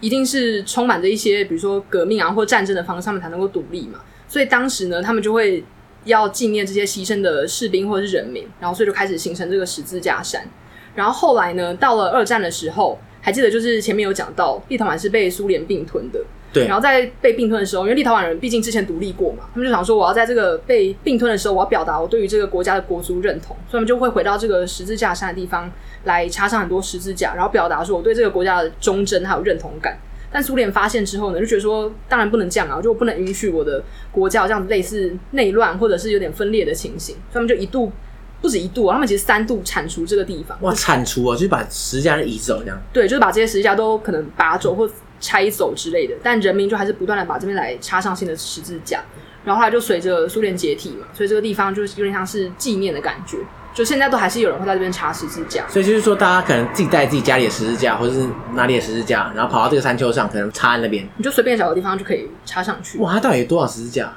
[0.00, 3.98] 一定是充满着一些，比如说革命啊或战争的方式，他们才能够独立嘛。
[4.28, 5.62] 所以当时呢，他们就会
[6.04, 10.46] 要纪念这些牺牲的士兵或者是人民，然后所以就开始形成这个十字架山。
[10.94, 12.98] 然后后来呢，到了二战的时候。
[13.24, 16.20] 还记得就是前面有讲到，立陶宛是被苏联并吞的。
[16.52, 16.66] 对。
[16.66, 25.72] 然后在被并吞的时候，因为立陶宛人毕竟之前独立过嘛，他们就想说，我要在这个被并吞的时候，我要表达我对于这个国家的国族认同，所以他们就会回到这个十字架山的地方
[26.04, 29.96] 来插上很多十字架，然后表达说我对这个国家的忠贞还有认同感。
[30.34, 37.92] 但苏联发现之后呢，就觉得说，当然不能这样啊，就不能允许我的国家有这样子类似内乱或者是有点分裂的情形，所以他们就一度。
[38.42, 40.58] 不止一度，他们其实三度铲除这个地方。
[40.60, 42.78] 哇，铲除啊，就是把十字架移走这样。
[42.92, 44.86] 对，就是把这些十字架都可能拔走或
[45.18, 46.14] 拆走之类的。
[46.22, 49.02] 但人民就还是不断的把这边来插上新的十字架。
[49.46, 53.38] 然后后来就随着苏联解体嘛，所以这个地方就是有点像是纪念的感觉。
[53.74, 55.66] 就现在都还是有人会在这边插十字架。
[55.68, 62.96] 所以就是说，大家可能自己带自己家里的十字架，或者是哪里的十字架，然后跑到这个山丘上，可能插在那边，你就随便找个地方就可以插上去。
[62.98, 64.12] 哇，它到底有多少十字架？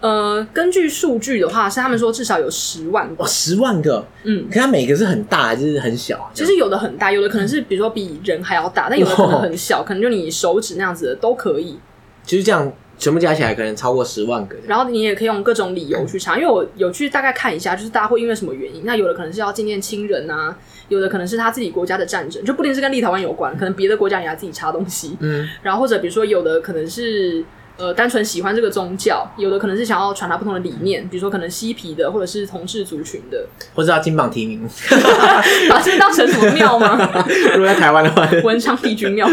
[0.00, 3.24] 呃，根据数据的话，是他们说至少有十万个。
[3.24, 4.06] 哦，十万个。
[4.24, 6.28] 嗯，可它每个是很大还是很小啊？
[6.34, 11.78] 其实有的很大，有的可能是比如说比人还要大，但有的可能很小，可能就你手指那样子的都可以。
[12.22, 12.70] 其实这样
[13.04, 14.56] 全部加起来可能超过十万个。
[14.66, 18.82] 然后你也可以用各种理由去查，因为我有去大概看一下，就是大家会因为什么原因？
[18.86, 20.56] 那有的可能是要纪念亲人啊，
[20.88, 25.16] 有的可能是他自己国家的战争，就不一定是跟立陶宛有关，可能别的国家也要自己查东西。
[25.20, 27.44] 嗯，然后或者比如说有的可能是。
[27.76, 34.64] 呃，单纯喜欢这个宗教，有的可能是想要传达不同的理念，比如说可能嬉皮的，或者是同志族群的， 或者要金榜题名，
[35.68, 36.96] 把这当成什么庙吗？
[37.54, 39.28] 如果在台湾的话，文昌帝君庙，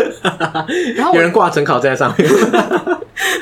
[0.96, 2.28] 然后有人挂成考在上面，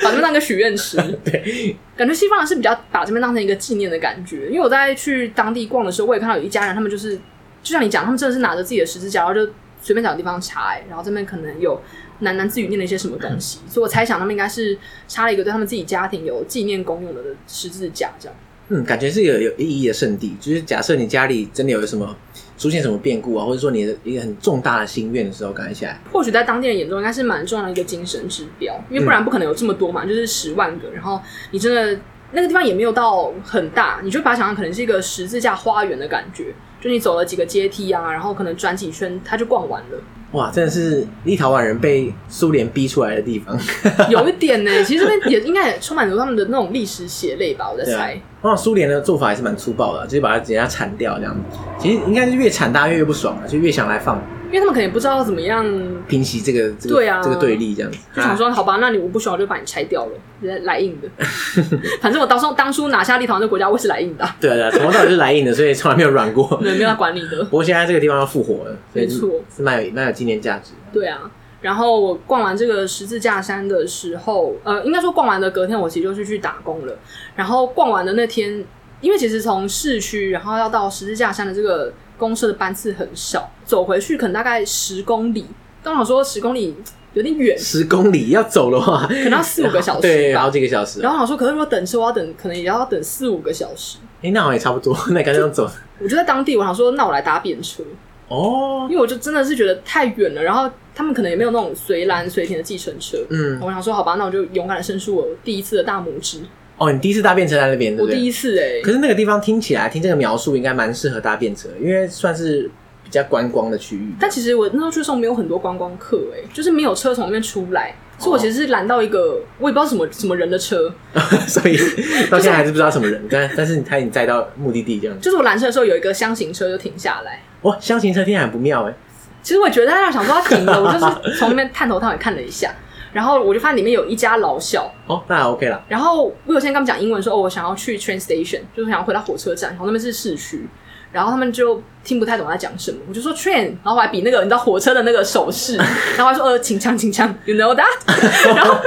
[0.04, 0.98] 把这边当个许愿池。
[1.24, 4.48] 对，感觉西方人是比较把这边当成一个纪念的感觉。
[4.48, 7.16] 因为我在去当地逛的时候，我也看到有一家人，他们就是
[7.64, 9.50] 就像你讲，他们真的是拿着自己的十字架，然后就
[9.82, 11.82] 随便找个地方插，然后这边可能有。
[12.22, 14.78] 喃喃自语念了一些什么东西，嗯、所以我猜想他们应该是
[15.08, 18.36] 插了一个对他们自己家庭有纪念功用的十字架，这样。
[18.72, 20.36] 嗯，感觉是一个有意义的圣地。
[20.40, 22.16] 就是假设你家里真的有什么
[22.56, 32.00] 出现什么变故啊，或者说你的一个很重大的心愿的时候，感觉起来，或许在当地人眼中应该是蛮重要的一个精神指标，因为不然不可能有这么多嘛，嗯、就是十万个，然后你真的
[32.32, 39.98] 那个地方也没有到很大，你就把它想象可能是一个十字架花园的感觉，就你走了几个阶梯啊，然后可能转几圈，它就逛完了。
[40.34, 43.58] 哇，真的是立陶宛人被苏联逼出来的地方，
[44.10, 44.72] 有一点呢。
[44.84, 48.22] 其实这边也应该也充满着他们的那种历史血泪吧，我在猜。
[48.44, 51.58] 那苏联的做法还是蛮粗暴的，就是把它直接铲掉这样子。
[51.80, 54.22] 其实应该是越铲大家越越不爽了，就越想来放。
[54.52, 55.64] 因为他们可能不知道要怎么样
[56.08, 61.08] 平息这个这个对啊这个对立这样子，就想说好吧，那你我不需要就把你拆掉了，来来硬的。
[62.02, 64.28] 反正我当初当初拿下立陶宛这个国家，我是来硬的。
[64.42, 67.44] 对啊，从头到尾是来硬的，所以从来没有软过， 没有要管理的。
[67.44, 70.72] 不过现在这个地方要复活了，没错，是蛮有蛮有纪念价值。
[70.92, 71.30] 对啊，
[71.62, 76.98] 然后我逛完这个十字架山的时候，呃，应该说逛完的隔天，我其实就是去打工了。
[77.36, 78.66] 然后逛完的那天，
[79.02, 81.94] 因为其实从市区，然后要到十字架山的这个。
[82.20, 85.46] 公车的班次很少，走回去可能大概十公里。
[85.82, 86.76] 刚好说十公里
[87.14, 91.00] 有点远，十公里要走的话，可能要四五个小时， 对，好几个小时。
[91.00, 93.98] 然后好像说，可是如果等车，我要等，可能也要等四五个小时。
[94.18, 94.96] 哎、欸，那好像也差不多。
[95.12, 95.68] 那干脆走，
[96.00, 97.82] 我就在当地，我想说，那我来搭便车
[98.28, 100.44] 哦，因为我就真的是觉得太远了。
[100.44, 103.18] 然后他们可能也没有那种随拦随停的计程车。
[103.30, 106.42] 嗯，我想说，好吧，那我就勇敢的伸出我第一次的大拇指。
[106.80, 108.16] 哦，你第一次搭便车在那边，对不对？
[108.16, 108.82] 我第一次哎、欸。
[108.82, 112.72] 可是那个地方听起来，听这个描述，应该蛮适合搭便车，因为算是
[113.04, 114.14] 比较观光的区域。
[114.20, 120.94] 但其实我那时候去的时候没有很多观光客，哎， 就是没有车从那边出来，哦、所以我其实是拦到一个我也不知道什么什么人的车，
[121.48, 121.78] 所以
[122.32, 123.22] 到现在还是不知道什么人。
[123.30, 125.20] 但、就是、但是他已经载到目的地这样。
[125.20, 127.42] 就是我拦车的时候，有一个箱型车就停下来。
[127.64, 128.94] 哇，箱型车听起来很不妙哎。
[129.42, 132.74] 其实我也觉得他想说他停了，我就是从那边探头探尾看了一下。
[133.12, 135.84] 然后我就发现里面有一家老小哦，那还 OK 了。
[135.88, 140.68] 然后我有先跟他们讲英文说，哦，我想要去 train station，就是想要回到火车站，然后那边是市区。
[141.12, 145.76] 然后他们就听不太懂他在讲什么，我就说 train，然后我还比那个你知道火车的那个手势，
[146.16, 147.86] 然后还说呃，请枪，请枪，you know that？
[148.56, 148.78] 然后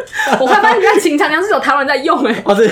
[0.41, 2.69] 我后来发现，原来请枪枪是有台湾人在用哎、欸，哦对，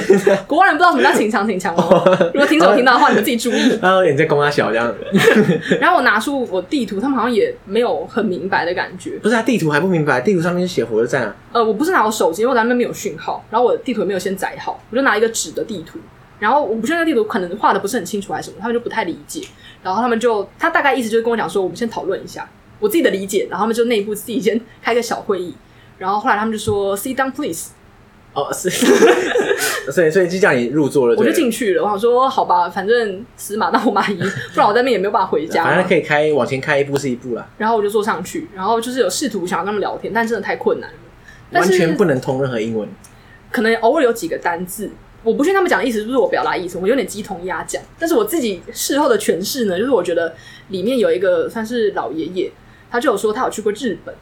[0.46, 2.30] 国外人不知道什么叫请枪，请枪哦。
[2.32, 3.78] 如果听众听到的话，你们自己注意。
[3.82, 4.96] 然后你在供他小这样子。
[5.80, 9.18] 然后我拿出我地图，他们好像也没有很明白的感觉。
[9.22, 11.36] 不是啊，地图还不明白，地图上面是写火车站啊。
[11.52, 15.98] 呃，我不是拿我手机，因为我在那边没有讯号，然后我的地图也没有先载好，我就拿一个纸的地图。
[16.40, 19.46] 然后我不确定那地图可能画的不是很清楚还是什么，他们就不太理解。
[19.84, 22.48] 然后他们就他大概意思就是跟我讲说，我们先讨论一下
[22.80, 23.46] 我自己的理解。
[23.48, 25.54] 然后他们就内部自己先开个小会议。
[25.98, 27.70] 然后后来他们就说，sit down please。
[28.32, 28.70] 哦，是，
[29.90, 31.16] 所以所以就叫你入座了。
[31.16, 31.82] 我就进去了。
[31.82, 34.16] 我想说，好吧，反正死马当活马医，
[34.54, 35.64] 不然我在那边也没有办法回家。
[35.66, 37.44] 反正可以开往前开一步是一步了。
[37.58, 42.88] 然后我就坐上去，然后就是有试图想要跟他们聊天，但真的太困难了，完全不能通任何英文。
[43.50, 44.90] 可能偶尔有几个单字。
[45.22, 47.82] 我不确定他们讲的意思是不是我表达意思，我有点鸡同鸭讲。
[47.98, 50.34] 但是我自己事后的诠释呢，就是我觉得
[50.68, 52.50] 里面有一个算是老爷爷，
[52.90, 54.14] 他就有说他有去过日本，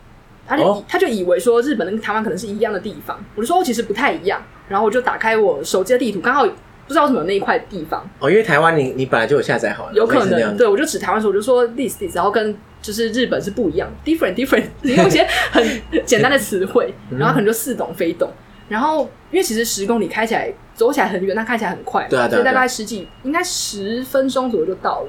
[0.46, 3.24] 他就、哦、他就以为说日本跟台湾可能是一样的地方。
[3.36, 8.08] 我就说其实不太一样，然后我就打开我手机的地图，刚好不知道为什么那一块地方。
[8.18, 15.64] 哦，因为台湾你你本来就有下载好了，有可能对，我就指台湾的时候我就说 this this，然后跟就是日本是不一样，different different，你用一些很
[16.04, 18.32] 简单的词汇，然后可能就似懂非懂。
[18.68, 20.52] 然后因为其实十公里开起来。
[20.78, 25.08] 走起来很远，但看起来很快，对啊，对啊，所以大概十几，应该十分钟左右就到了。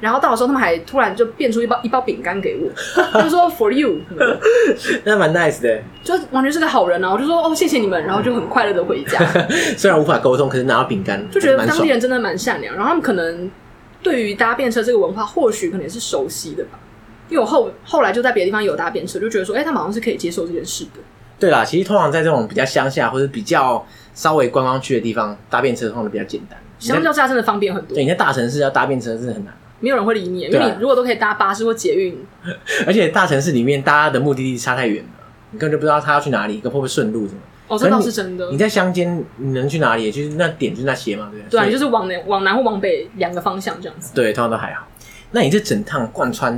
[0.00, 2.68] 然后到的时候，他们还突然就变出一包一包饼干给我，
[3.12, 4.00] 他 就说 “for you”，
[5.06, 7.12] 那蛮 nice 的，就完全是个好人啊！
[7.12, 9.24] 我就说哦，谢谢你们，然后就很快乐的回家。
[9.78, 12.74] 虽然无法沟通，可是拿到饼干，就觉得当地人真的蛮善良。
[12.74, 13.48] 然后他们可能
[14.02, 16.80] 对于搭便车这个文化，或许可能也是熟悉的吧。
[17.28, 21.00] 因为我后后来就在别的地方有搭便车，就觉得说，哎、欸，他们好像是可以接受这件事的。
[21.38, 23.84] 对啦，其实通常在这种比较乡下或者比较。
[24.16, 27.96] 稍微观光区的地方搭便车通常比较简单，相较之下真的方便很多。
[27.96, 32.16] 对，你在大城市要搭便车真的很难，没有人会理你，因为你如果都可以搭巴士或捷运，
[32.86, 35.10] 而且大城市里面大家的目的地差太远了，
[35.50, 37.40] 你根本就不知道他要去哪里，会不会顺路什么。
[37.66, 38.48] 哦，这倒是真的。
[38.52, 40.12] 你在乡间，你能去哪里？
[40.12, 41.60] 就是那点就是那些嘛，对不对？
[41.62, 44.12] 对，就是往南、往南或往北两个方向这样子。
[44.14, 44.86] 对，通常都还好。
[45.32, 46.54] 那你这整趟贯穿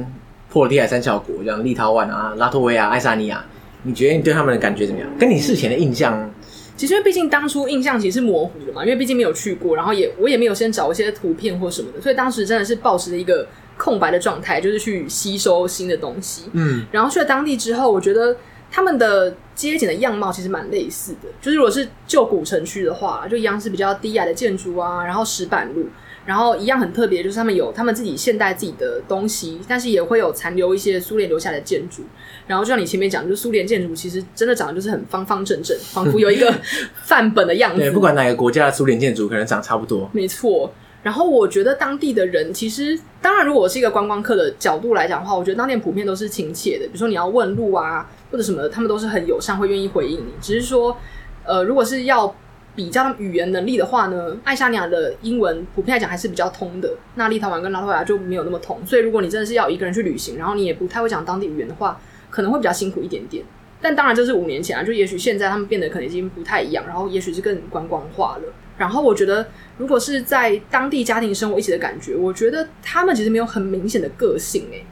[0.50, 3.42] 波罗的海三小国，像立陶宛啊、拉脱维亚、爱沙尼亚，
[3.87, 5.09] 你觉得你对他们的感觉怎么样？
[5.16, 6.29] 跟你事前的印象？
[6.77, 13.46] 其实，因为毕竟当初印象其实是模糊的嘛，因为毕竟没有去过，然后也我也没有先找一些图片或什么的，所以当时真的是保持着一个
[13.79, 16.42] 空白的状态，就是去吸收新的东西。
[16.53, 18.37] 嗯，然后去了当地之后，我觉得
[18.70, 25.87] 他们的街景的样貌其实蛮类似的，就是如果是旧古城区的话，就一样是比较低矮的建筑啊，然后石板路。
[26.26, 32.02] 然后一样很特别，就是他们有他们自己现代自己的东西，但是也会有残留一些苏联留下的建筑。
[32.46, 36.52] 然后就像你前面讲，就是苏联建筑其实真的长得就是很方方正正，仿佛有一个
[37.04, 37.80] 范本的样子。
[37.80, 40.10] 对，不管哪个国家的苏联建筑，可能长差不多。
[40.12, 40.72] 没错。
[41.02, 46.87] 然后我觉得当地的人其实，当然如果我是一个观光客的角度来讲的话，我觉得当地人普遍都是亲切的。
[46.87, 50.33] 比如说你要问路啊，或者什么的，他们都是很友善，会愿意回应你。
[50.40, 50.96] 只是说，
[51.44, 52.35] 呃，如果是要
[52.77, 56.88] 比较语言能力的话呢，爱沙尼亚的英文普遍来讲还是比较通的。
[57.16, 58.79] 那立陶宛跟拉脱维亚就没有那么通。
[58.87, 61.98] 所以如果你真的是要一个人去旅行，然后你也不太会讲当地语言的话，
[62.31, 63.42] 可能会比较辛苦一点点。
[63.81, 68.52] 但当然这是五年前啊，就也许现在他们变得可能已经不太一样，然后也许是更观光化了。
[68.79, 69.46] 然后我觉得，
[69.79, 74.85] 如果是在当地家庭生活一起的感觉，我觉得他们其实没有很明显的个性诶。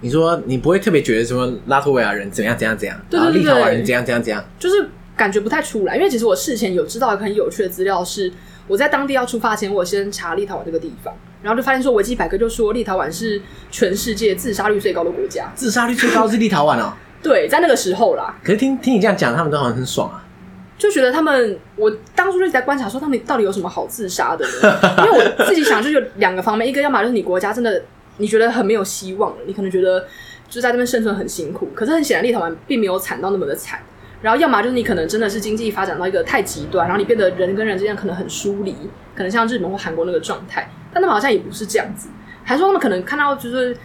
[0.00, 4.88] 你说你不会特别觉得什么拉脱维亚人怎样怎样怎样，对对对，立陶宛人怎样怎样怎样，就是
[5.18, 5.96] 感觉不太出来。
[5.96, 8.32] 因为其实我事前有知道一个很有趣的资料是，
[8.66, 11.12] 我在当地要出发前，我先查立陶宛这个地方，
[11.42, 16.94] 然后就发现说维基百科就说立陶宛是全世界自杀率最高的国家，自杀率最高是立陶宛哦。
[17.22, 18.34] 对，在那个时候啦。
[18.44, 20.24] 可是听听你这样讲，他们都好像很爽啊。
[20.78, 24.78] 就觉得他们，我当初就在观察说他们到底有什么好自杀的呢？
[24.98, 27.82] 因为我自己想，就有两个方面，一个要么就是你国家真的
[28.18, 30.06] 你觉得很没有希望了，你可能觉得
[30.48, 33.80] 就在那边生存很辛苦，可是很显然立陶宛并没有惨到那么的惨。
[34.20, 38.74] 然后要么就是你可能真的是经济发展到一个太极端，然后你变得人跟人之间可能很疏离，
[39.14, 40.70] 可能像日本或韩国那个状态。
[40.92, 42.08] 但他们好像也不是这样子，
[42.44, 43.76] 还说他们可能看到就是。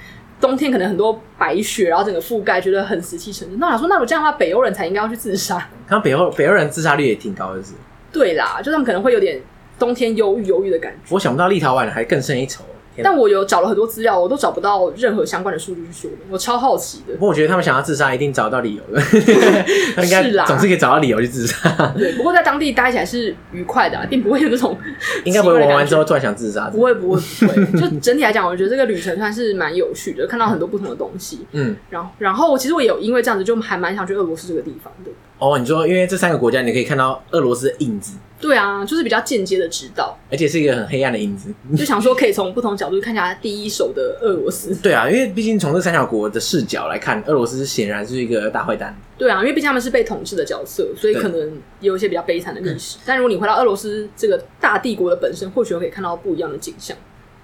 [0.42, 3.60] 冬天可能很多白雪，然后整个覆盖，觉得很死气沉沉。
[3.60, 5.70] 那我想说，那我这样的话，北欧人才应该要去自杀。
[5.88, 7.72] 看北欧北欧人自杀率也挺高的，是？
[8.12, 9.42] 对啦，就他们可能会有点
[9.80, 11.16] 冬天忧郁忧郁的感觉。
[11.16, 12.66] 我想不到立陶宛还更胜一筹。
[13.02, 17.14] 但我有找了很多资料，我都找不到任何相关的数据去说明，我超好奇的。
[17.14, 19.02] 不过我觉得他们想要自杀，一定找到理由的。
[20.04, 21.94] 应该总是可以找到理由去自杀。
[21.98, 24.78] 对，不过在当地待起来是愉快的，啊，并不会有那种
[25.24, 26.70] 应该不会玩完之后突然想自杀。
[26.70, 31.46] 不会不会不会，就整体来讲，我觉得这个旅程算是蛮有趣的，看到很多不同的东西。
[31.54, 35.12] 嗯，然后然后其实我也有因为这样子，就还蛮想去俄罗斯这个地方的。
[35.44, 38.14] 哦，你说因为这三个国家，你可以看到俄罗斯的影子。
[38.40, 41.54] 对啊，就是比较间接的知道，而且是一个很黑暗的影子。
[41.78, 44.74] 就想说可以从不同角度看一下第一手的俄罗斯。
[44.82, 48.98] 对啊，因为毕竟从这三小国的视角来看，俄罗斯显然是一个大坏蛋。
[49.18, 51.40] 对啊，因为毕竟他们是被统治的角色，所以可能
[51.82, 52.98] 也有一些比较悲惨的历史。
[53.06, 56.96] 但如果你回到俄罗斯这个大帝国的本身，或许可以看到不一样的景象。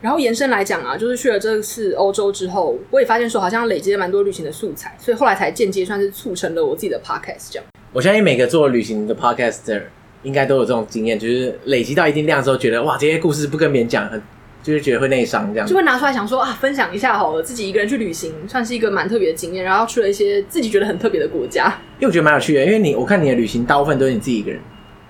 [0.01, 7.65] 然后延伸来讲啊，就是去了这次欧洲之后，我也发现说好像累积了蛮多旅行的素材，所以后来才间接算是促成了我自己的 podcast 这样。
[7.91, 9.81] 我相信每个做旅行的 podcaster
[10.23, 14.21] 应该都有这种经验，就是累积到一定量之后，觉得哇，这些故事不跟别人讲，很
[14.61, 17.41] 就是觉得会内伤，这样就会拿出来想说啊，分享一下好了。
[17.41, 21.65] 自己一个人去旅行，算是一个蛮特别的经验，然后去了一些自己觉得很特别的国家。
[21.97, 24.59] 因为我觉得蛮有趣的，因为你我看你的旅行大部分都是你自己一个人，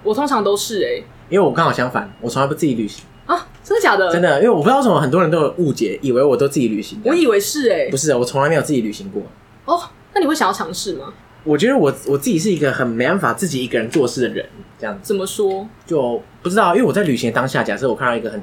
[0.03, 4.11] 我通常都是哎、欸，因为我刚好相反，我从来不自己旅行啊，真的假的？
[4.11, 9.23] 真的，因为我不知道为什么很多人都有误解，以为我都自己旅行，我以为是哎、欸，不是，我从来没有自己旅行过。
[9.65, 9.81] 哦，
[10.13, 11.11] 那你会想要尝试吗？
[11.43, 14.45] 我觉得我我自己是一个很没办法自己一个人做事的人，
[14.77, 15.01] 这样子。
[15.03, 15.67] 怎么说？
[15.85, 18.41] 就不知道，因为我在旅行当下，假设我看到一个很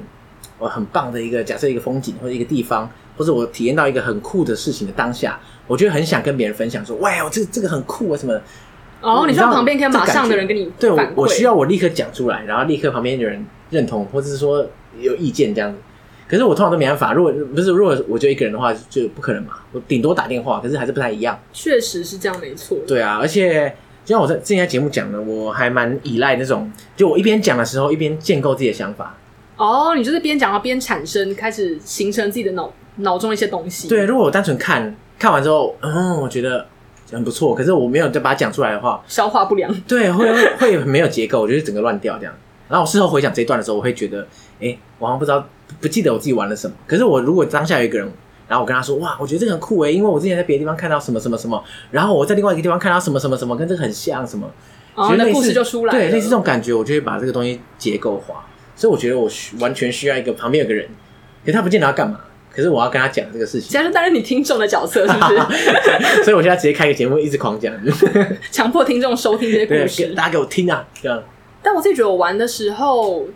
[0.59, 8.39] 我很棒的一个假设一个风景或者一个地方，或者我体验到一个很酷的事情的当下，我就很想跟别人分享说：“哇，我这这个很酷啊！”什么？
[8.99, 14.67] 哦，你需要旁边可以马上的人跟你对我，我需要我立刻讲出来，然后立刻旁边的人认同或者是说
[14.99, 15.77] 有意见这样子。
[16.27, 19.53] 可是我通常都没办法，如果不是如果我就一个人的话，就不可能嘛。
[19.71, 21.39] 我顶多打电话，可是还是不太一样。
[21.53, 22.77] 确实是这样，没错。
[22.85, 23.73] 对啊，而且
[24.03, 29.15] 就像我在之前在节目讲的，我还蛮依赖那种，就我一边讲的时候，一边建构自己的想法。
[29.55, 33.87] 哦，你就是边讲到边产生，开始形成自己的脑脑中一些东西。
[33.87, 36.65] 对，如果我单纯看看完之后，嗯，我觉得
[37.11, 39.73] 很不错，可是我没有再把它讲出来的话，消化不良。
[39.87, 42.33] 对，会会没有结构，我觉得整个乱掉这样。
[42.67, 44.21] 然后我事后回想这一段的时候，我会觉得，
[44.59, 45.47] 哎、欸，我好像不知道。
[45.79, 48.11] 不记得我自己玩了什么，可是我如果当下有一个人，
[48.47, 51.61] 然后我跟他说，哇，我觉得这个很酷诶，因为我之前在别的地方看到什么什么什么，
[51.91, 54.49] 然后我在另外一个地方看到什么什么什么，跟这个很像什么，
[54.95, 55.99] 哦，那故事就出来了。
[55.99, 58.45] 对，类似这种感觉，我就会把这个东西结构化。
[58.75, 60.87] 所以我觉得我完全需要一个旁边有个人，
[61.43, 62.19] 可是他不见得要干嘛，
[62.55, 63.69] 可是我要跟他讲这个事情。
[63.69, 66.23] 现在是担任你听众的角色，是不是？
[66.23, 67.73] 所以我现在直接开个节目，一直狂讲，
[68.51, 71.21] 强迫听众收听这些故事，大家给我听啊，这样。
[71.61, 73.27] 但我自己觉得我玩的时候。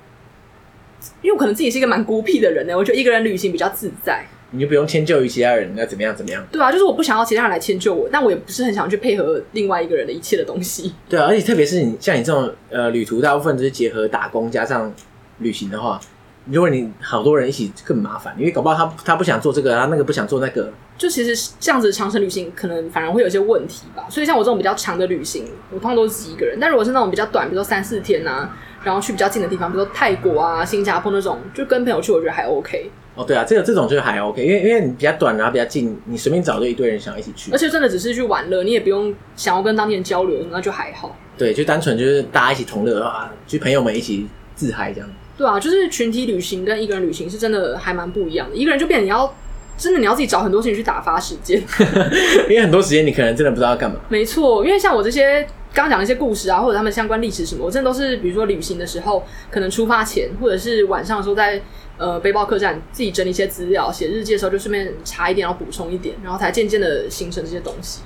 [1.22, 6.46] 因为我可能自己是一个蛮孤僻的人呢，我觉得一个人旅行比较自在，你就不用迁就于其他人，要怎么样怎么样。
[6.52, 10.94] 对啊，就是我不想要其他人来迁就我，但我也不是很想去配合另外一个人的一切的东西。
[11.08, 14.94] 对啊，而且特别是你像你这种呃旅途，大部分都是结合打工加上
[15.40, 16.00] 旅行的话，
[16.46, 24.06] 如果你好多人一起更麻烦，因为搞不好他他不想做这个，他那个不想做那个，就其实这样子长程旅行可能反而会有一些问题吧。
[24.10, 26.58] 所以像我这种比较长的旅行，我通常都是自己一个人。
[26.60, 28.58] 但如果是那种比较短，比如说三四天啊。
[28.84, 32.90] 然后去比较近的地方，比如说泰国啊、新加坡那种，就跟朋友去，我觉得还 OK。
[33.14, 37.52] 哦，对啊，这个这种就是还 OK，因为因为你比较短，然后比较近，你随便找就一堆人想一起去。
[37.52, 41.16] 而且真的只是去玩乐，你也不用想要跟当地人交流，那就还好。
[41.38, 45.10] 对，就单纯就是大家一起同乐啊，就朋友们一起自嗨这样。
[45.38, 48.56] 对啊，就是群体旅行跟一个人旅行是真的还蛮不一样的。
[48.56, 49.34] 一个人就变成你要
[49.78, 51.62] 真的你要自己找很多事情去打发时间，
[52.48, 53.98] 因为很多时间你可能真的不知道要干嘛。
[54.08, 61.62] 没错，因为像我这些刚刚讲的一些故事啊，或者他们相关历史什么，我真的都是比如说旅行的时候，可能出发前或者是晚上的时候在
[61.98, 68.02] 呃背包客栈自己整理一些资料、写日记的时候，就顺便查一点，然后补充一点，然后才渐渐的形成这些东西。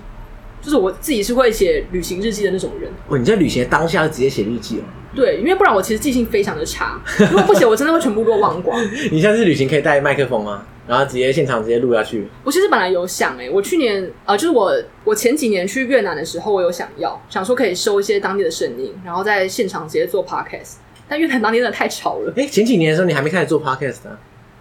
[0.61, 2.91] 就是我自己是会写旅行日记的那种人。
[3.07, 4.83] 哦，你在旅行的当下就直接写日记哦？
[5.15, 6.99] 对，因为不然我其实记性非常的差，
[7.29, 8.79] 如果不写，我真的会全部都忘光。
[9.11, 10.65] 你下次旅行可以带麦克风吗？
[10.87, 12.27] 然后直接现场直接录下去。
[12.43, 14.73] 我其实本来有想哎、欸，我去年呃，就是我
[15.03, 20.75] 我前几年去越南的时候，我有想要想说可以收一些当地的声音，然后在现场直接做 podcast。
[21.07, 22.33] 但越南当地真的太吵了。
[22.35, 24.17] 哎，前几年的时候你还没开始做 podcast 呢？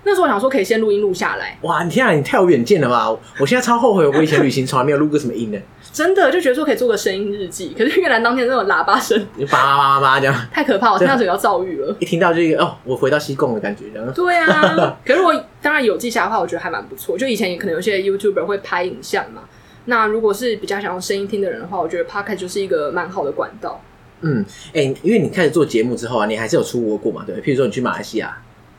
[0.06, 1.56] 那时候我想说可以先录音录下来。
[1.62, 3.08] 哇，你天啊，你太有远见了吧！
[3.38, 5.58] 我现在超后悔，我以前旅行从来没有录过什么音呢。
[5.94, 9.16] 真的就觉得说可以做个声音日记， 可是越南当天那种喇叭声，
[9.48, 11.94] 叭叭叭叭叭这样，太可怕，我听到整个要躁郁了。
[12.00, 14.12] 一听到就一个哦，我回到西贡的感觉这样。
[14.12, 15.32] 对啊， 可是我
[15.62, 17.16] 当然有记下来的话，我觉得还蛮不错。
[17.16, 19.42] 就以前也可能有些 YouTuber 会拍影像嘛，
[19.84, 23.80] 那如果是比较想用声音听的人的话，我觉得 Podcast 就是一个蛮好的管道。
[24.22, 27.22] 嗯，哎、欸，因为你开始做节目之后啊，你还是有出国过嘛？
[27.24, 28.36] 对，譬如说你去马来西亚。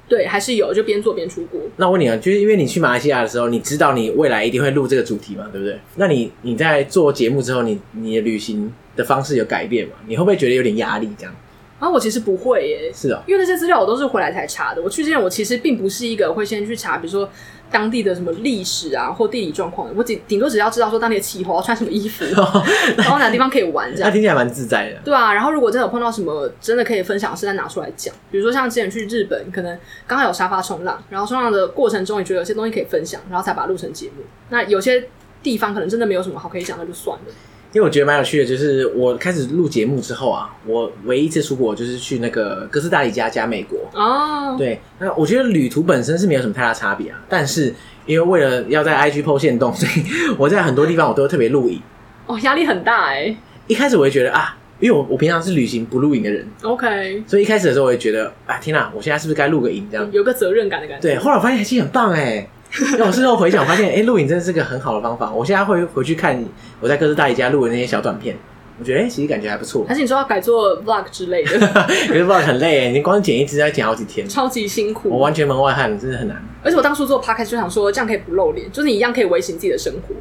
[0.08, 1.60] 对，还是有，就边做边出国。
[1.78, 5.80] 那我问你啊，就是因为你去马来西亚的时候，你知道你未来一定会录这个主题嘛，对不对？
[5.96, 9.94] 那你你在做节目之后，你你的旅行的方式有改变吗？
[10.08, 11.36] 你会不会觉得有点压力这样？
[11.80, 12.92] 啊，我其实不会耶。
[12.94, 14.82] 是啊、哦，因为那些资料我都是回来才查的。
[14.82, 17.30] 我去之前，我其实并不是一个会先去查，比如说。
[17.72, 22.24] 当地的什么历史啊，或地理状况，我顶顶多只要知道说当地的气候，要穿什么衣服，
[22.98, 24.10] 然后哪个地方可以玩，这样。
[24.10, 25.00] 那听起来蛮自在的。
[25.04, 28.14] 对啊，然后如果真的有碰到什么真的可以分享的事，再拿出来讲。
[28.32, 34.24] 比如说像之前去日本，可能刚好有沙发冲浪，然后冲浪的过程中也觉得有些东西可以分享，然后才把它录成节目。
[34.50, 35.08] 那有些
[35.44, 37.34] 地方可能真的没有什么好可以讲，那就算了。
[37.76, 44.56] 因为我觉得蛮有趣的，就是我开始录节目之后啊，我唯一一次出国就是去那个哥斯达黎加加美国哦。
[44.58, 50.06] 对，那我觉得旅途本身是没有什么太大差别啊，但是因为为了要在 IG PO 限动，所以
[50.40, 51.82] 我在很多地方我都特别录影。
[52.28, 53.36] 哦，压力很大哎。
[53.68, 60.10] 一开始我会觉得啊，因为我我平常是旅行不录影的人，OK，所以一开始的时候我会觉得啊，天哪，我现在是不是该录个影这样？
[60.14, 61.02] 有个责任感的感觉。
[61.02, 62.48] 对，后来我发现其实很棒哎。
[63.00, 65.32] 那我事后回想，我发现哎，录影真的是个很好的方法。
[65.32, 66.44] 我现在会回去看
[66.80, 68.36] 我在各自大姨家录的那些小短片，
[68.80, 69.86] 我觉得哎，其实感觉还不错。
[69.88, 71.58] 还是你说要改做 vlog 之类的？
[72.08, 75.10] 可是 vlog 很累哎，你光剪一支要剪好几天，超级辛苦。
[75.10, 76.44] 我完全门外汉，真的很难。
[76.64, 80.16] 而且我当初做 podcast 就想说，这样可以不露脸，就是你一样可以维持你自己的生活。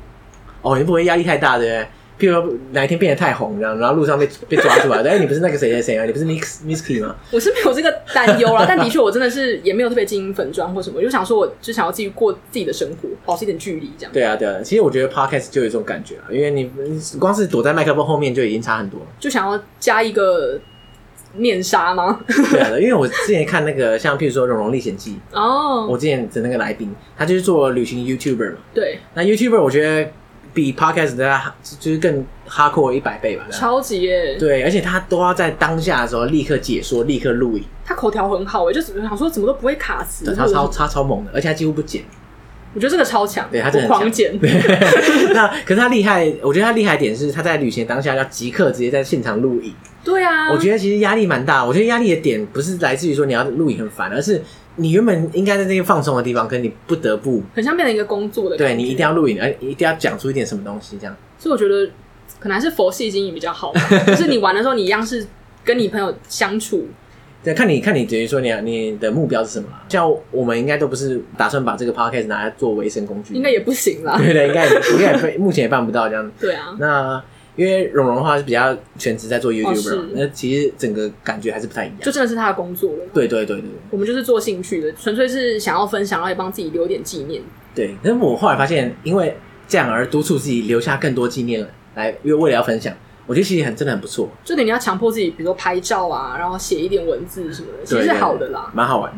[0.63, 1.89] 哦，你不会压力太大对不对？
[2.19, 6.05] 譬如说哪一天变得太红，这样，然后路上被 被抓出来，哎，你不是那个谁谁谁啊？
[6.05, 7.17] 你不是 Miss Misky 吗？
[7.33, 14.13] 我是没有这个担忧啦， 但的确我真的是也没有特别经营粉专或什么，我就想说，我就想要继续过自己的生活，保持一点距离，这样。
[14.13, 16.71] 对啊，对啊，其实我觉得 Podcast 就有这种感觉啊，因为你
[17.19, 20.61] 光是躲在麦克风后面就已经差很多了，就想要加一个
[21.35, 22.21] 面纱吗？
[22.53, 30.11] 对啊，因为我之前看那个像譬如说《荣荣历险记》哦，我之前的那个来宾，他就是做旅行 YouTuber 嘛，对，那 YouTuber 我觉得。
[30.55, 31.39] 比 Podcast 的
[31.81, 34.37] 就是更 hardcore 一百倍吧，超级耶！
[34.39, 37.65] 对，而且他都要在当下的时候立刻解说，立刻录影。
[37.85, 42.05] 他口条很好，哎，就想说怎么都不会卡词，他超他超猛的，而且他几乎不剪。
[42.73, 44.39] 我觉得这个超强，对他真的狂剪。
[45.35, 49.75] 那可是他厉害，我觉得他厉害点是他在旅行当下要即刻直接在现场录影。
[50.05, 51.65] 对啊，我觉得其实压力蛮大。
[51.65, 54.41] 我觉得压力的点不是来自于说你要录影很烦，而是。
[54.77, 58.75] 你原本应该在那个放松的地方，可是你不得不，很像变成一个工作的感觉。
[58.75, 61.17] 对，你一定要录影，而一定要讲出一点什么东西，这样。
[61.39, 61.87] 所以我觉得
[62.41, 63.81] 可能还是佛系经营比较好吧。
[64.09, 65.27] 就是你玩的时候，你一样是
[65.65, 66.87] 跟你朋友相处。
[67.43, 69.69] 对，看你看你等于说你你的目标是什么？
[69.89, 74.17] 像我们应该都不是打算把这个 podcast 拿来做维生工具，应该也不行啦。
[74.17, 76.33] 对对，应该应该也目前也办不到这样。
[76.41, 77.23] 对啊，那。
[77.57, 81.99] 因为蓉蓉的话是比较全职在做 YouTuber，哦、那其实整个感觉还是不太一样。
[82.01, 82.99] 就真的是他的工作了。
[83.13, 87.43] 对对对对，我们就是做兴趣的，纯粹是想要分享，然后也帮自己留点纪念。
[87.75, 89.37] 对，但是我后来发现，因为
[89.69, 92.95] 这样而督促自己留下更多纪念来，因为为了要分享，
[93.27, 94.29] 我觉得其实很真的很不错。
[94.45, 99.13] 就等你要强迫自己，比如说拍照啊，然后写一点文字什么的，其实是好的啦，蛮好玩。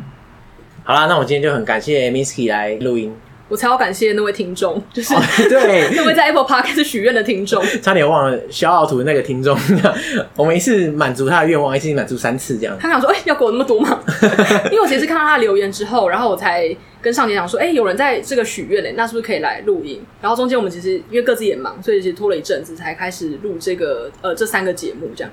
[0.83, 3.13] 好啦，那我今天就很感谢 Misky 来录音。
[3.49, 9.57] 我才要感谢那位听众，就是、哦、对 那位在 Apple Podcast 许愿的听众， 差点忘了小奥图的那个听众，
[10.35, 12.77] 我们一次满足他的愿望，一次满足三次这样。
[12.79, 14.03] 他想说，哎、欸，要给我那么多吗？
[14.65, 20.01] 因为我其实是看到他留言之后，然后我才跟上杰讲说，哎、欸，有人在这个许愿嘞，那是不是可以来录音？
[20.21, 25.31] 然后中间我们其实因为各自也忙，所以其实拖了一阵子才开始录这个呃这三个节目这样。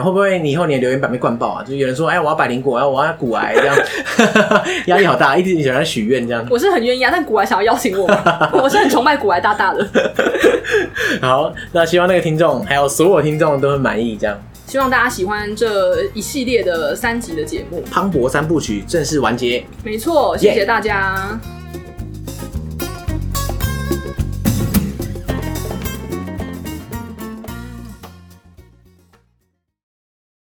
[0.00, 1.64] 会不会你以后你的留言板被灌爆啊？
[1.66, 3.76] 就有人说，哎、欸，我要百灵果，哎，我要骨癌这样，
[4.86, 6.46] 压力好大，一直想要许愿这样。
[6.50, 8.06] 我是很愿意啊，但骨癌想要邀请我，
[8.54, 9.86] 我是很崇拜骨癌大大的。
[11.20, 14.38] 好，那希望那个听众还有所有听众都很满意这样。
[14.66, 17.82] 希望大家喜欢这一系列的三集的节目。
[17.90, 19.62] 磅礴三部曲正式完结。
[19.84, 21.38] 没错，谢谢大家。
[21.42, 21.61] Yeah.